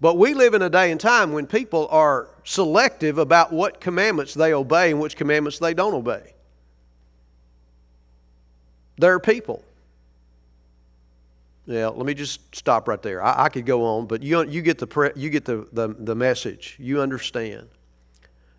But 0.00 0.18
we 0.18 0.34
live 0.34 0.54
in 0.54 0.62
a 0.62 0.68
day 0.68 0.90
and 0.90 1.00
time 1.00 1.32
when 1.32 1.46
people 1.46 1.86
are 1.90 2.28
selective 2.44 3.18
about 3.18 3.52
what 3.52 3.80
commandments 3.80 4.34
they 4.34 4.52
obey 4.52 4.90
and 4.90 5.00
which 5.00 5.16
commandments 5.16 5.60
they 5.60 5.74
don't 5.74 5.94
obey. 5.94 6.34
There 8.98 9.14
are 9.14 9.20
people. 9.20 9.62
Yeah, 11.72 11.88
let 11.88 12.04
me 12.04 12.12
just 12.12 12.54
stop 12.54 12.86
right 12.86 13.00
there. 13.00 13.24
I, 13.24 13.44
I 13.44 13.48
could 13.48 13.64
go 13.64 13.82
on, 13.82 14.06
but 14.06 14.22
you, 14.22 14.46
you 14.46 14.60
get, 14.60 14.76
the, 14.76 15.12
you 15.16 15.30
get 15.30 15.46
the, 15.46 15.66
the, 15.72 15.88
the 15.98 16.14
message. 16.14 16.76
You 16.78 17.00
understand. 17.00 17.66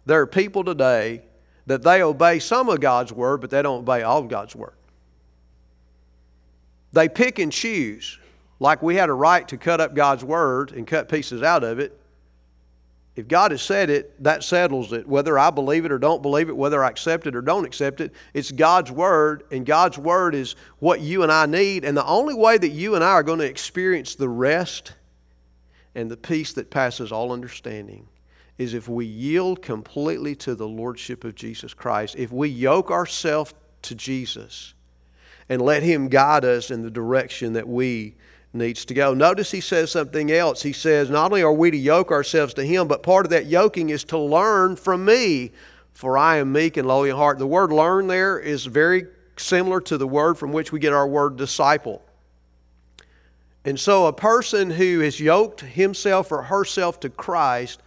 There 0.08 0.19
are 0.19 0.26
people 0.26 0.63
today 0.63 1.21
that 1.67 1.84
they 1.84 2.02
obey 2.02 2.39
some 2.39 2.69
of 2.69 2.82
God's 2.82 3.13
word, 3.13 3.39
but 3.39 3.52
they 3.52 3.62
don't 3.62 3.82
obey 3.82 4.02
all 4.02 4.17
of 4.17 4.30
God's 4.30 4.56
word. 4.56 4.73
They 6.91 7.08
pick 7.08 7.38
and 7.38 7.52
choose 7.52 8.17
like 8.60 8.82
we 8.82 8.95
had 8.95 9.10
a 9.10 9.13
right 9.13 9.47
to 9.47 9.58
cut 9.58 9.80
up 9.80 9.93
God's 9.93 10.23
word 10.23 10.71
and 10.71 10.88
cut 10.88 11.08
pieces 11.08 11.43
out 11.43 11.63
of 11.63 11.78
it, 11.78 11.95
if 13.15 13.28
God 13.28 13.52
has 13.52 13.62
said 13.62 13.91
it, 13.91 14.21
that 14.23 14.43
settles 14.43 14.91
it. 14.91 15.08
Whether 15.08 15.38
I 15.38 15.52
believe 15.52 15.86
it 15.86 15.91
or 15.91 15.99
don't 15.99 16.23
believe 16.23 16.49
it, 16.49 16.58
whether 16.58 16.84
I 16.84 16.89
accept 16.89 17.28
it 17.28 17.36
or 17.36 17.41
don't 17.41 17.65
accept 17.65 18.02
it, 18.02 18.12
it's 18.34 18.52
God's 18.52 18.91
Word, 18.91 19.43
and 19.52 19.65
God's 19.65 19.99
Word 19.99 20.34
is 20.34 20.56
what 20.80 20.99
you 20.99 21.21
and 21.21 21.32
I 21.32 21.45
need. 21.45 21.86
And 21.86 21.95
the 21.95 22.06
only 22.06 22.34
way 22.34 22.58
that 22.58 22.69
you 22.69 22.95
and 22.95 23.04
I 23.04 23.12
are 23.12 23.23
going 23.23 23.39
to 23.39 23.45
experience 23.45 24.15
the 24.15 24.30
rest 24.30 24.93
and 25.93 26.10
the 26.10 26.17
peace 26.17 26.54
that 26.54 26.71
passes 26.71 27.12
all 27.12 27.32
understanding 27.32 28.08
is 28.58 28.73
if 28.73 28.88
we 28.88 29.06
yield 29.06 29.62
completely 29.62 30.36
to 30.38 30.56
the 30.56 30.67
Lordship 30.67 31.23
of 31.23 31.36
Jesus 31.36 31.73
Christ, 31.73 32.15
if 32.17 32.32
we 32.32 32.49
yoke 32.49 32.89
ourselves 32.89 33.54
to 33.84 33.93
Jesus 33.93 34.73
and 35.49 35.62
let 35.62 35.84
Him 35.84 36.08
guide 36.08 36.45
us 36.45 36.71
in 36.71 36.82
the 36.82 36.91
direction 36.91 37.54
that 37.54 37.67
we 37.67 38.15
needs 38.54 38.86
to 38.86 38.94
go. 38.94 39.13
Notice 39.13 39.52
he 39.52 39.62
says 39.62 39.92
something 39.92 40.32
else. 40.32 40.62
He 40.62 40.74
says, 40.74 41.10
Not 41.10 41.32
only 41.32 41.42
are 41.42 41.52
we 41.52 41.72
to 41.72 41.78
yoke 41.78 42.12
ourselves 42.12 42.54
to 42.56 42.63
him, 42.63 42.88
but 42.88 43.04
part 43.04 43.26
of 43.26 43.32
that 43.32 43.48
yoking 43.48 43.89
is 43.89 44.04
to 44.06 44.18
learn 44.18 44.76
from 44.76 45.04
me, 45.04 45.52
for 45.94 46.18
I 46.18 46.38
am 46.38 46.52
meek 46.52 46.78
and 46.78 46.88
lowly 46.88 47.10
in 47.10 47.16
heart. 47.16 47.39
The 47.39 47.48
word 47.48 47.72
learn 47.72 48.08
there 48.08 48.39
is 48.39 48.66
very 48.66 49.08
similar 49.38 49.82
to 49.82 49.98
the 49.98 50.08
word 50.08 50.38
from 50.38 50.52
which 50.52 50.72
we 50.72 50.80
get 50.80 50.94
our 50.94 51.08
word 51.08 51.38
disciple. 51.38 52.04
And 53.66 53.80
so 53.80 54.08
a 54.08 54.13
person 54.13 54.70
who 54.70 55.00
has 55.00 55.20
yoked 55.20 55.62
himself 55.62 56.32
or 56.32 56.44
herself 56.44 57.00
to 57.02 57.10
Christ 57.10 57.82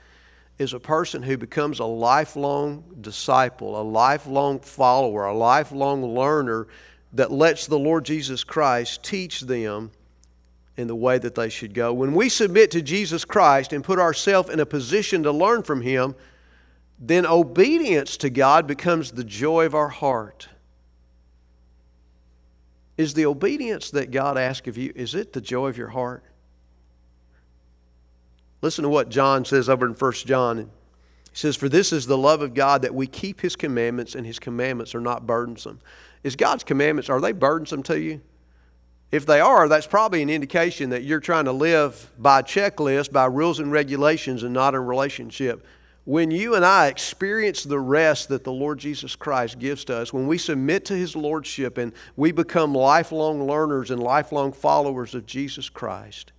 is 0.58 0.72
a 0.72 0.80
person 0.80 1.22
who 1.22 1.36
becomes 1.36 1.80
a 1.80 1.84
lifelong 1.84 2.82
disciple, 3.02 3.78
a 3.80 3.82
lifelong 3.82 4.58
follower, 4.60 5.26
a 5.26 5.34
lifelong 5.34 6.02
learner 6.14 6.66
that 7.12 7.30
lets 7.30 7.66
the 7.66 7.78
Lord 7.78 8.04
Jesus 8.04 8.42
Christ 8.42 9.02
teach 9.02 9.42
them 9.42 9.90
in 10.76 10.86
the 10.86 10.96
way 10.96 11.18
that 11.18 11.34
they 11.34 11.48
should 11.48 11.74
go. 11.74 11.92
When 11.92 12.14
we 12.14 12.28
submit 12.28 12.70
to 12.72 12.82
Jesus 12.82 13.24
Christ 13.24 13.72
and 13.72 13.82
put 13.82 13.98
ourselves 13.98 14.50
in 14.50 14.60
a 14.60 14.66
position 14.66 15.22
to 15.22 15.32
learn 15.32 15.62
from 15.62 15.82
Him, 15.82 16.14
then 16.98 17.26
obedience 17.26 18.16
to 18.18 18.30
God 18.30 18.66
becomes 18.66 19.12
the 19.12 19.24
joy 19.24 19.66
of 19.66 19.74
our 19.74 19.88
heart. 19.88 20.48
Is 22.96 23.14
the 23.14 23.26
obedience 23.26 23.90
that 23.90 24.10
God 24.10 24.38
asks 24.38 24.68
of 24.68 24.78
you, 24.78 24.92
is 24.94 25.14
it 25.14 25.32
the 25.32 25.40
joy 25.40 25.68
of 25.68 25.76
your 25.76 25.88
heart? 25.88 26.24
Listen 28.62 28.84
to 28.84 28.88
what 28.88 29.10
John 29.10 29.44
says 29.44 29.68
over 29.68 29.86
in 29.86 29.92
1 29.92 30.12
John. 30.24 30.58
He 30.58 30.68
says, 31.32 31.56
For 31.56 31.68
this 31.68 31.92
is 31.92 32.06
the 32.06 32.16
love 32.16 32.40
of 32.40 32.54
God 32.54 32.82
that 32.82 32.94
we 32.94 33.06
keep 33.06 33.40
His 33.40 33.54
commandments, 33.54 34.14
and 34.14 34.26
His 34.26 34.38
commandments 34.38 34.94
are 34.94 35.00
not 35.00 35.26
burdensome. 35.26 35.80
Is 36.24 36.36
God's 36.36 36.64
commandments, 36.64 37.10
are 37.10 37.20
they 37.20 37.32
burdensome 37.32 37.82
to 37.84 38.00
you? 38.00 38.22
If 39.12 39.24
they 39.24 39.40
are, 39.40 39.68
that's 39.68 39.86
probably 39.86 40.22
an 40.22 40.30
indication 40.30 40.90
that 40.90 41.04
you're 41.04 41.20
trying 41.20 41.44
to 41.44 41.52
live 41.52 42.10
by 42.18 42.42
checklist, 42.42 43.12
by 43.12 43.26
rules 43.26 43.60
and 43.60 43.70
regulations, 43.70 44.42
and 44.42 44.52
not 44.52 44.74
in 44.74 44.80
relationship 44.80 45.64
When 46.04 46.30
you 46.30 46.54
and 46.54 46.64
I 46.64 46.86
experience 46.86 47.64
the 47.64 47.80
rest 47.80 48.28
that 48.28 48.44
the 48.44 48.52
Lord 48.52 48.78
Jesus 48.78 49.16
Christ 49.16 49.58
gives 49.58 49.84
to 49.86 49.96
us, 49.96 50.12
when 50.12 50.28
we 50.28 50.38
submit 50.38 50.84
to 50.86 50.94
His 50.94 51.16
Lordship 51.16 51.78
and 51.78 51.92
we 52.14 52.30
become 52.30 52.72
lifelong 52.74 53.46
learners 53.46 53.90
and 53.90 54.00
lifelong 54.00 54.52
followers 54.52 55.16
of 55.16 55.26
Jesus 55.26 55.68
Christ, 55.68 56.30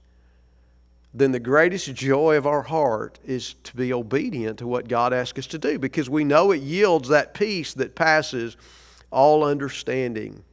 then 1.13 1.33
the 1.33 1.39
greatest 1.39 1.93
joy 1.93 2.37
of 2.37 2.47
our 2.47 2.61
heart 2.61 3.19
is 3.25 3.55
to 3.63 3.75
be 3.75 3.91
obedient 3.91 4.59
to 4.59 4.67
what 4.67 4.87
God 4.87 5.13
asks 5.13 5.39
us 5.39 5.47
to 5.47 5.57
do 5.57 5.77
because 5.79 6.09
we 6.09 6.23
know 6.23 6.51
it 6.51 6.61
yields 6.61 7.09
that 7.09 7.33
peace 7.33 7.73
that 7.73 7.95
passes 7.95 8.55
all 9.11 9.43
understanding. 9.43 10.43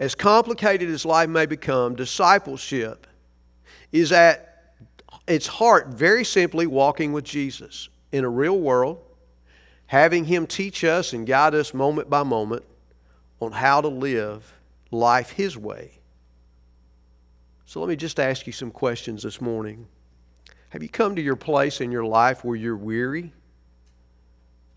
As 0.00 0.14
complicated 0.14 0.88
as 0.88 1.04
life 1.04 1.28
may 1.28 1.44
become, 1.44 1.94
discipleship 1.94 3.06
is 3.92 4.12
at 4.12 4.74
its 5.28 5.46
heart 5.46 5.88
very 5.88 6.24
simply 6.24 6.66
walking 6.66 7.12
with 7.12 7.22
Jesus 7.22 7.90
in 8.10 8.24
a 8.24 8.28
real 8.28 8.58
world, 8.58 8.98
having 9.86 10.24
Him 10.24 10.46
teach 10.46 10.84
us 10.84 11.12
and 11.12 11.26
guide 11.26 11.54
us 11.54 11.74
moment 11.74 12.08
by 12.08 12.22
moment 12.22 12.64
on 13.40 13.52
how 13.52 13.82
to 13.82 13.88
live 13.88 14.54
life 14.90 15.30
His 15.30 15.58
way. 15.58 15.98
So 17.66 17.78
let 17.80 17.88
me 17.90 17.94
just 17.94 18.18
ask 18.18 18.46
you 18.46 18.54
some 18.54 18.70
questions 18.70 19.22
this 19.22 19.38
morning. 19.38 19.86
Have 20.70 20.82
you 20.82 20.88
come 20.88 21.14
to 21.14 21.22
your 21.22 21.36
place 21.36 21.82
in 21.82 21.92
your 21.92 22.06
life 22.06 22.42
where 22.42 22.56
you're 22.56 22.74
weary, 22.74 23.34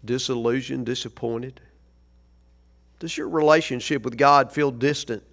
disillusioned, 0.03 0.85
disappointed? 0.85 1.61
Does 2.99 3.17
your 3.17 3.27
relationship 3.27 4.03
with 4.03 4.17
God 4.17 4.51
feel 4.51 4.71
distant? 4.71 5.23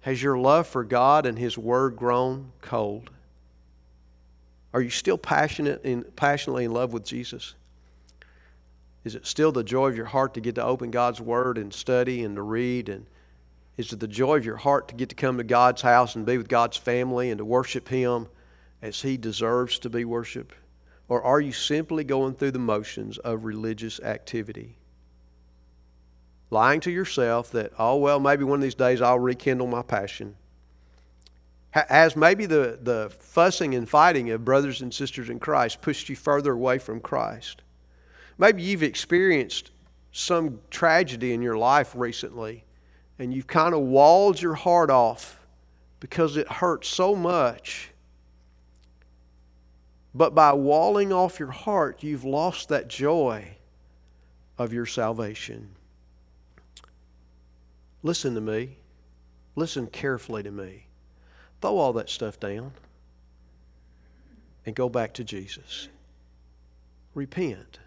Has 0.00 0.22
your 0.22 0.38
love 0.38 0.66
for 0.66 0.84
God 0.84 1.26
and 1.26 1.38
His 1.38 1.58
Word 1.58 1.96
grown 1.96 2.52
cold? 2.62 3.10
Are 4.72 4.80
you 4.80 4.90
still 4.90 5.18
passionate 5.18 5.84
in, 5.84 6.04
passionately 6.16 6.64
in 6.64 6.72
love 6.72 6.92
with 6.92 7.04
Jesus? 7.04 7.54
Is 9.04 9.14
it 9.14 9.26
still 9.26 9.52
the 9.52 9.64
joy 9.64 9.88
of 9.88 9.96
your 9.96 10.06
heart 10.06 10.34
to 10.34 10.40
get 10.40 10.54
to 10.56 10.64
open 10.64 10.90
God's 10.90 11.20
Word 11.20 11.58
and 11.58 11.72
study 11.72 12.24
and 12.24 12.36
to 12.36 12.42
read? 12.42 12.88
And 12.88 13.06
is 13.76 13.92
it 13.92 14.00
the 14.00 14.06
joy 14.06 14.36
of 14.36 14.44
your 14.44 14.56
heart 14.56 14.88
to 14.88 14.94
get 14.94 15.08
to 15.08 15.14
come 15.14 15.38
to 15.38 15.44
God's 15.44 15.82
house 15.82 16.14
and 16.14 16.24
be 16.24 16.38
with 16.38 16.48
God's 16.48 16.76
family 16.76 17.30
and 17.30 17.38
to 17.38 17.44
worship 17.44 17.88
Him 17.88 18.28
as 18.82 19.02
He 19.02 19.16
deserves 19.16 19.78
to 19.80 19.90
be 19.90 20.04
worshiped? 20.04 20.54
Or 21.08 21.22
are 21.22 21.40
you 21.40 21.52
simply 21.52 22.04
going 22.04 22.34
through 22.34 22.50
the 22.52 22.58
motions 22.58 23.18
of 23.18 23.44
religious 23.44 24.00
activity? 24.00 24.76
Lying 26.50 26.80
to 26.80 26.90
yourself 26.90 27.50
that, 27.52 27.72
oh, 27.78 27.96
well, 27.96 28.20
maybe 28.20 28.44
one 28.44 28.58
of 28.58 28.62
these 28.62 28.74
days 28.74 29.02
I'll 29.02 29.18
rekindle 29.18 29.66
my 29.66 29.82
passion 29.82 30.36
has 31.88 32.16
maybe 32.16 32.46
the, 32.46 32.78
the 32.82 33.10
fussing 33.18 33.74
and 33.74 33.88
fighting 33.88 34.30
of 34.30 34.44
brothers 34.44 34.80
and 34.80 34.92
sisters 34.92 35.28
in 35.28 35.38
Christ 35.38 35.82
pushed 35.82 36.08
you 36.08 36.16
further 36.16 36.52
away 36.52 36.78
from 36.78 37.00
Christ? 37.00 37.62
Maybe 38.38 38.62
you've 38.62 38.82
experienced 38.82 39.70
some 40.12 40.60
tragedy 40.70 41.34
in 41.34 41.42
your 41.42 41.58
life 41.58 41.92
recently 41.94 42.64
and 43.18 43.32
you've 43.32 43.46
kind 43.46 43.74
of 43.74 43.80
walled 43.80 44.40
your 44.40 44.54
heart 44.54 44.90
off 44.90 45.46
because 46.00 46.36
it 46.36 46.48
hurts 46.48 46.88
so 46.88 47.14
much. 47.14 47.90
But 50.14 50.34
by 50.34 50.52
walling 50.52 51.12
off 51.12 51.38
your 51.38 51.50
heart, 51.50 52.02
you've 52.02 52.24
lost 52.24 52.70
that 52.70 52.88
joy 52.88 53.56
of 54.56 54.72
your 54.72 54.86
salvation. 54.86 55.75
Listen 58.06 58.36
to 58.36 58.40
me. 58.40 58.76
Listen 59.56 59.88
carefully 59.88 60.44
to 60.44 60.52
me. 60.52 60.86
Throw 61.60 61.76
all 61.76 61.92
that 61.94 62.08
stuff 62.08 62.38
down 62.38 62.70
and 64.64 64.76
go 64.76 64.88
back 64.88 65.14
to 65.14 65.24
Jesus. 65.24 65.88
Repent. 67.14 67.80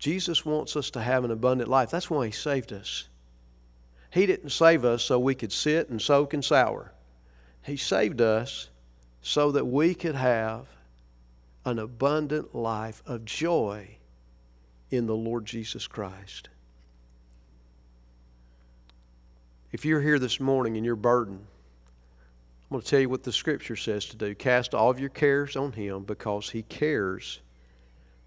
Jesus 0.00 0.44
wants 0.44 0.74
us 0.74 0.90
to 0.90 1.00
have 1.00 1.22
an 1.22 1.30
abundant 1.30 1.70
life. 1.70 1.88
That's 1.88 2.10
why 2.10 2.26
He 2.26 2.32
saved 2.32 2.72
us. 2.72 3.06
He 4.10 4.26
didn't 4.26 4.50
save 4.50 4.84
us 4.84 5.04
so 5.04 5.20
we 5.20 5.36
could 5.36 5.52
sit 5.52 5.90
and 5.90 6.02
soak 6.02 6.34
and 6.34 6.44
sour. 6.44 6.94
He 7.62 7.76
saved 7.76 8.20
us 8.20 8.70
so 9.22 9.52
that 9.52 9.66
we 9.68 9.94
could 9.94 10.16
have 10.16 10.66
an 11.64 11.78
abundant 11.78 12.56
life 12.56 13.04
of 13.06 13.24
joy 13.24 13.98
in 14.90 15.06
the 15.06 15.14
Lord 15.14 15.46
Jesus 15.46 15.86
Christ. 15.86 16.48
If 19.74 19.84
you're 19.84 20.00
here 20.00 20.20
this 20.20 20.38
morning 20.38 20.76
and 20.76 20.86
you're 20.86 20.94
burdened, 20.94 21.44
I'm 22.62 22.68
going 22.70 22.82
to 22.82 22.88
tell 22.88 23.00
you 23.00 23.08
what 23.08 23.24
the 23.24 23.32
Scripture 23.32 23.74
says 23.74 24.04
to 24.04 24.16
do. 24.16 24.32
Cast 24.32 24.72
all 24.72 24.88
of 24.88 25.00
your 25.00 25.08
cares 25.08 25.56
on 25.56 25.72
Him 25.72 26.04
because 26.04 26.50
He 26.50 26.62
cares 26.62 27.40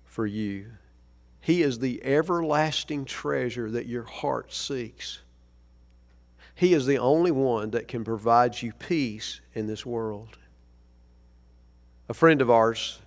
for 0.04 0.26
you. 0.26 0.72
He 1.40 1.62
is 1.62 1.80
the 1.80 2.04
everlasting 2.04 3.06
treasure 3.06 3.72
that 3.72 3.86
your 3.86 4.04
heart 4.04 4.52
seeks. 4.52 5.20
He 6.54 6.74
is 6.74 6.86
the 6.86 6.98
only 6.98 7.32
one 7.32 7.72
that 7.72 7.88
can 7.88 8.04
provide 8.04 8.62
you 8.62 8.74
peace 8.74 9.40
in 9.54 9.68
this 9.68 9.86
world. 9.86 10.38
A 12.10 12.14
friend 12.14 12.42
of 12.42 12.52
ours 12.52 13.00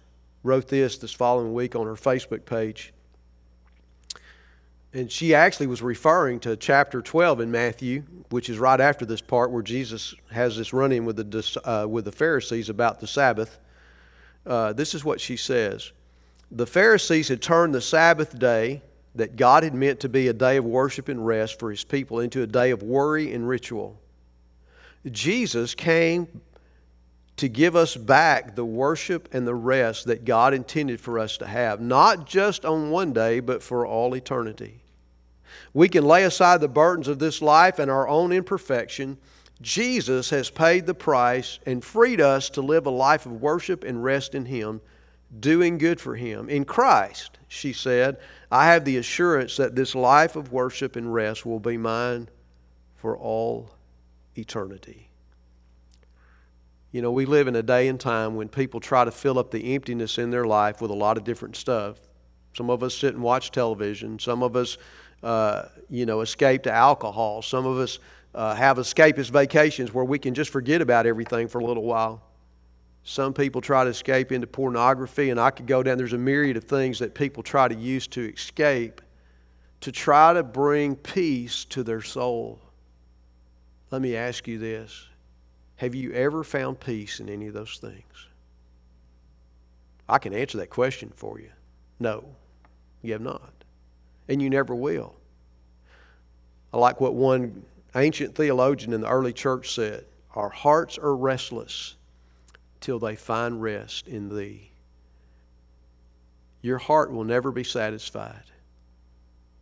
wrote 0.42 0.68
this 0.68 0.96
this 0.96 1.12
following 1.12 1.52
week 1.52 1.76
on 1.76 1.84
her 1.84 1.94
Facebook 1.94 2.46
page. 2.46 2.94
And 4.92 5.10
she 5.10 5.34
actually 5.34 5.68
was 5.68 5.82
referring 5.82 6.40
to 6.40 6.56
chapter 6.56 7.00
12 7.00 7.40
in 7.40 7.50
Matthew, 7.50 8.02
which 8.30 8.48
is 8.48 8.58
right 8.58 8.80
after 8.80 9.06
this 9.06 9.20
part 9.20 9.52
where 9.52 9.62
Jesus 9.62 10.14
has 10.32 10.56
this 10.56 10.72
run 10.72 10.90
in 10.90 11.04
with 11.04 11.16
the, 11.16 11.60
uh, 11.64 11.86
with 11.86 12.06
the 12.06 12.12
Pharisees 12.12 12.68
about 12.68 12.98
the 12.98 13.06
Sabbath. 13.06 13.60
Uh, 14.44 14.72
this 14.72 14.94
is 14.94 15.04
what 15.04 15.20
she 15.20 15.36
says 15.36 15.92
The 16.50 16.66
Pharisees 16.66 17.28
had 17.28 17.40
turned 17.40 17.74
the 17.74 17.80
Sabbath 17.80 18.36
day 18.36 18.82
that 19.14 19.36
God 19.36 19.62
had 19.62 19.74
meant 19.74 20.00
to 20.00 20.08
be 20.08 20.28
a 20.28 20.32
day 20.32 20.56
of 20.56 20.64
worship 20.64 21.08
and 21.08 21.24
rest 21.24 21.58
for 21.58 21.70
his 21.70 21.84
people 21.84 22.20
into 22.20 22.42
a 22.42 22.46
day 22.46 22.70
of 22.70 22.82
worry 22.82 23.32
and 23.32 23.48
ritual. 23.48 24.00
Jesus 25.10 25.74
came 25.74 26.28
to 27.36 27.48
give 27.48 27.74
us 27.74 27.96
back 27.96 28.54
the 28.54 28.64
worship 28.64 29.28
and 29.32 29.46
the 29.46 29.54
rest 29.54 30.06
that 30.06 30.24
God 30.24 30.52
intended 30.52 31.00
for 31.00 31.18
us 31.18 31.38
to 31.38 31.46
have, 31.46 31.80
not 31.80 32.26
just 32.26 32.64
on 32.64 32.90
one 32.90 33.12
day, 33.12 33.40
but 33.40 33.62
for 33.62 33.86
all 33.86 34.14
eternity. 34.14 34.79
We 35.72 35.88
can 35.88 36.04
lay 36.04 36.24
aside 36.24 36.60
the 36.60 36.68
burdens 36.68 37.08
of 37.08 37.18
this 37.18 37.40
life 37.40 37.78
and 37.78 37.90
our 37.90 38.08
own 38.08 38.32
imperfection. 38.32 39.18
Jesus 39.60 40.30
has 40.30 40.50
paid 40.50 40.86
the 40.86 40.94
price 40.94 41.58
and 41.66 41.84
freed 41.84 42.20
us 42.20 42.50
to 42.50 42.62
live 42.62 42.86
a 42.86 42.90
life 42.90 43.26
of 43.26 43.42
worship 43.42 43.84
and 43.84 44.02
rest 44.02 44.34
in 44.34 44.46
Him, 44.46 44.80
doing 45.38 45.78
good 45.78 46.00
for 46.00 46.16
Him. 46.16 46.48
In 46.48 46.64
Christ, 46.64 47.38
she 47.46 47.72
said, 47.72 48.16
I 48.50 48.66
have 48.66 48.84
the 48.84 48.96
assurance 48.96 49.56
that 49.56 49.76
this 49.76 49.94
life 49.94 50.34
of 50.34 50.52
worship 50.52 50.96
and 50.96 51.12
rest 51.12 51.44
will 51.44 51.60
be 51.60 51.76
mine 51.76 52.28
for 52.96 53.16
all 53.16 53.70
eternity. 54.36 55.10
You 56.92 57.02
know, 57.02 57.12
we 57.12 57.24
live 57.24 57.46
in 57.46 57.54
a 57.54 57.62
day 57.62 57.86
and 57.86 58.00
time 58.00 58.34
when 58.34 58.48
people 58.48 58.80
try 58.80 59.04
to 59.04 59.12
fill 59.12 59.38
up 59.38 59.50
the 59.50 59.74
emptiness 59.74 60.18
in 60.18 60.30
their 60.30 60.44
life 60.44 60.80
with 60.80 60.90
a 60.90 60.94
lot 60.94 61.16
of 61.16 61.24
different 61.24 61.54
stuff. 61.54 61.98
Some 62.54 62.70
of 62.70 62.82
us 62.82 62.94
sit 62.96 63.14
and 63.14 63.22
watch 63.22 63.50
television. 63.50 64.18
Some 64.18 64.42
of 64.42 64.56
us, 64.56 64.78
uh, 65.22 65.64
you 65.88 66.06
know, 66.06 66.20
escape 66.20 66.64
to 66.64 66.72
alcohol. 66.72 67.42
Some 67.42 67.66
of 67.66 67.78
us 67.78 67.98
uh, 68.34 68.54
have 68.54 68.78
escapist 68.78 69.30
vacations 69.30 69.92
where 69.92 70.04
we 70.04 70.18
can 70.18 70.34
just 70.34 70.50
forget 70.50 70.80
about 70.80 71.06
everything 71.06 71.48
for 71.48 71.58
a 71.60 71.64
little 71.64 71.84
while. 71.84 72.22
Some 73.02 73.32
people 73.32 73.60
try 73.60 73.84
to 73.84 73.90
escape 73.90 74.30
into 74.30 74.46
pornography, 74.46 75.30
and 75.30 75.40
I 75.40 75.50
could 75.50 75.66
go 75.66 75.82
down. 75.82 75.96
There's 75.96 76.12
a 76.12 76.18
myriad 76.18 76.56
of 76.56 76.64
things 76.64 76.98
that 76.98 77.14
people 77.14 77.42
try 77.42 77.66
to 77.66 77.74
use 77.74 78.06
to 78.08 78.32
escape, 78.32 79.00
to 79.80 79.90
try 79.90 80.34
to 80.34 80.42
bring 80.42 80.96
peace 80.96 81.64
to 81.66 81.82
their 81.82 82.02
soul. 82.02 82.60
Let 83.90 84.02
me 84.02 84.16
ask 84.16 84.46
you 84.46 84.58
this 84.58 85.06
have 85.76 85.94
you 85.94 86.12
ever 86.12 86.44
found 86.44 86.78
peace 86.78 87.20
in 87.20 87.30
any 87.30 87.46
of 87.46 87.54
those 87.54 87.78
things? 87.78 88.04
I 90.08 90.18
can 90.18 90.34
answer 90.34 90.58
that 90.58 90.68
question 90.68 91.10
for 91.16 91.40
you. 91.40 91.50
No, 92.00 92.24
you 93.02 93.12
have 93.12 93.20
not. 93.20 93.52
And 94.28 94.40
you 94.40 94.48
never 94.48 94.74
will. 94.74 95.14
I 96.72 96.78
like 96.78 97.00
what 97.00 97.14
one 97.14 97.64
ancient 97.94 98.34
theologian 98.34 98.92
in 98.92 99.02
the 99.02 99.08
early 99.08 99.32
church 99.32 99.74
said 99.74 100.06
Our 100.34 100.48
hearts 100.48 100.98
are 100.98 101.14
restless 101.14 101.96
till 102.80 102.98
they 102.98 103.16
find 103.16 103.60
rest 103.60 104.08
in 104.08 104.34
Thee. 104.34 104.70
Your 106.62 106.78
heart 106.78 107.12
will 107.12 107.24
never 107.24 107.50
be 107.50 107.64
satisfied 107.64 108.44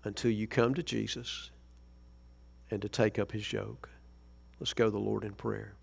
until 0.05 0.31
you 0.31 0.47
come 0.47 0.75
to 0.75 0.83
Jesus 0.83 1.51
and 2.71 2.83
to 2.83 2.89
take 2.89 3.19
up 3.19 3.33
His 3.33 3.53
yoke. 3.53 3.89
Let's 4.61 4.75
go 4.75 4.87
to 4.87 4.91
the 4.91 4.99
Lord 4.99 5.25
in 5.25 5.33
prayer. 5.33 5.78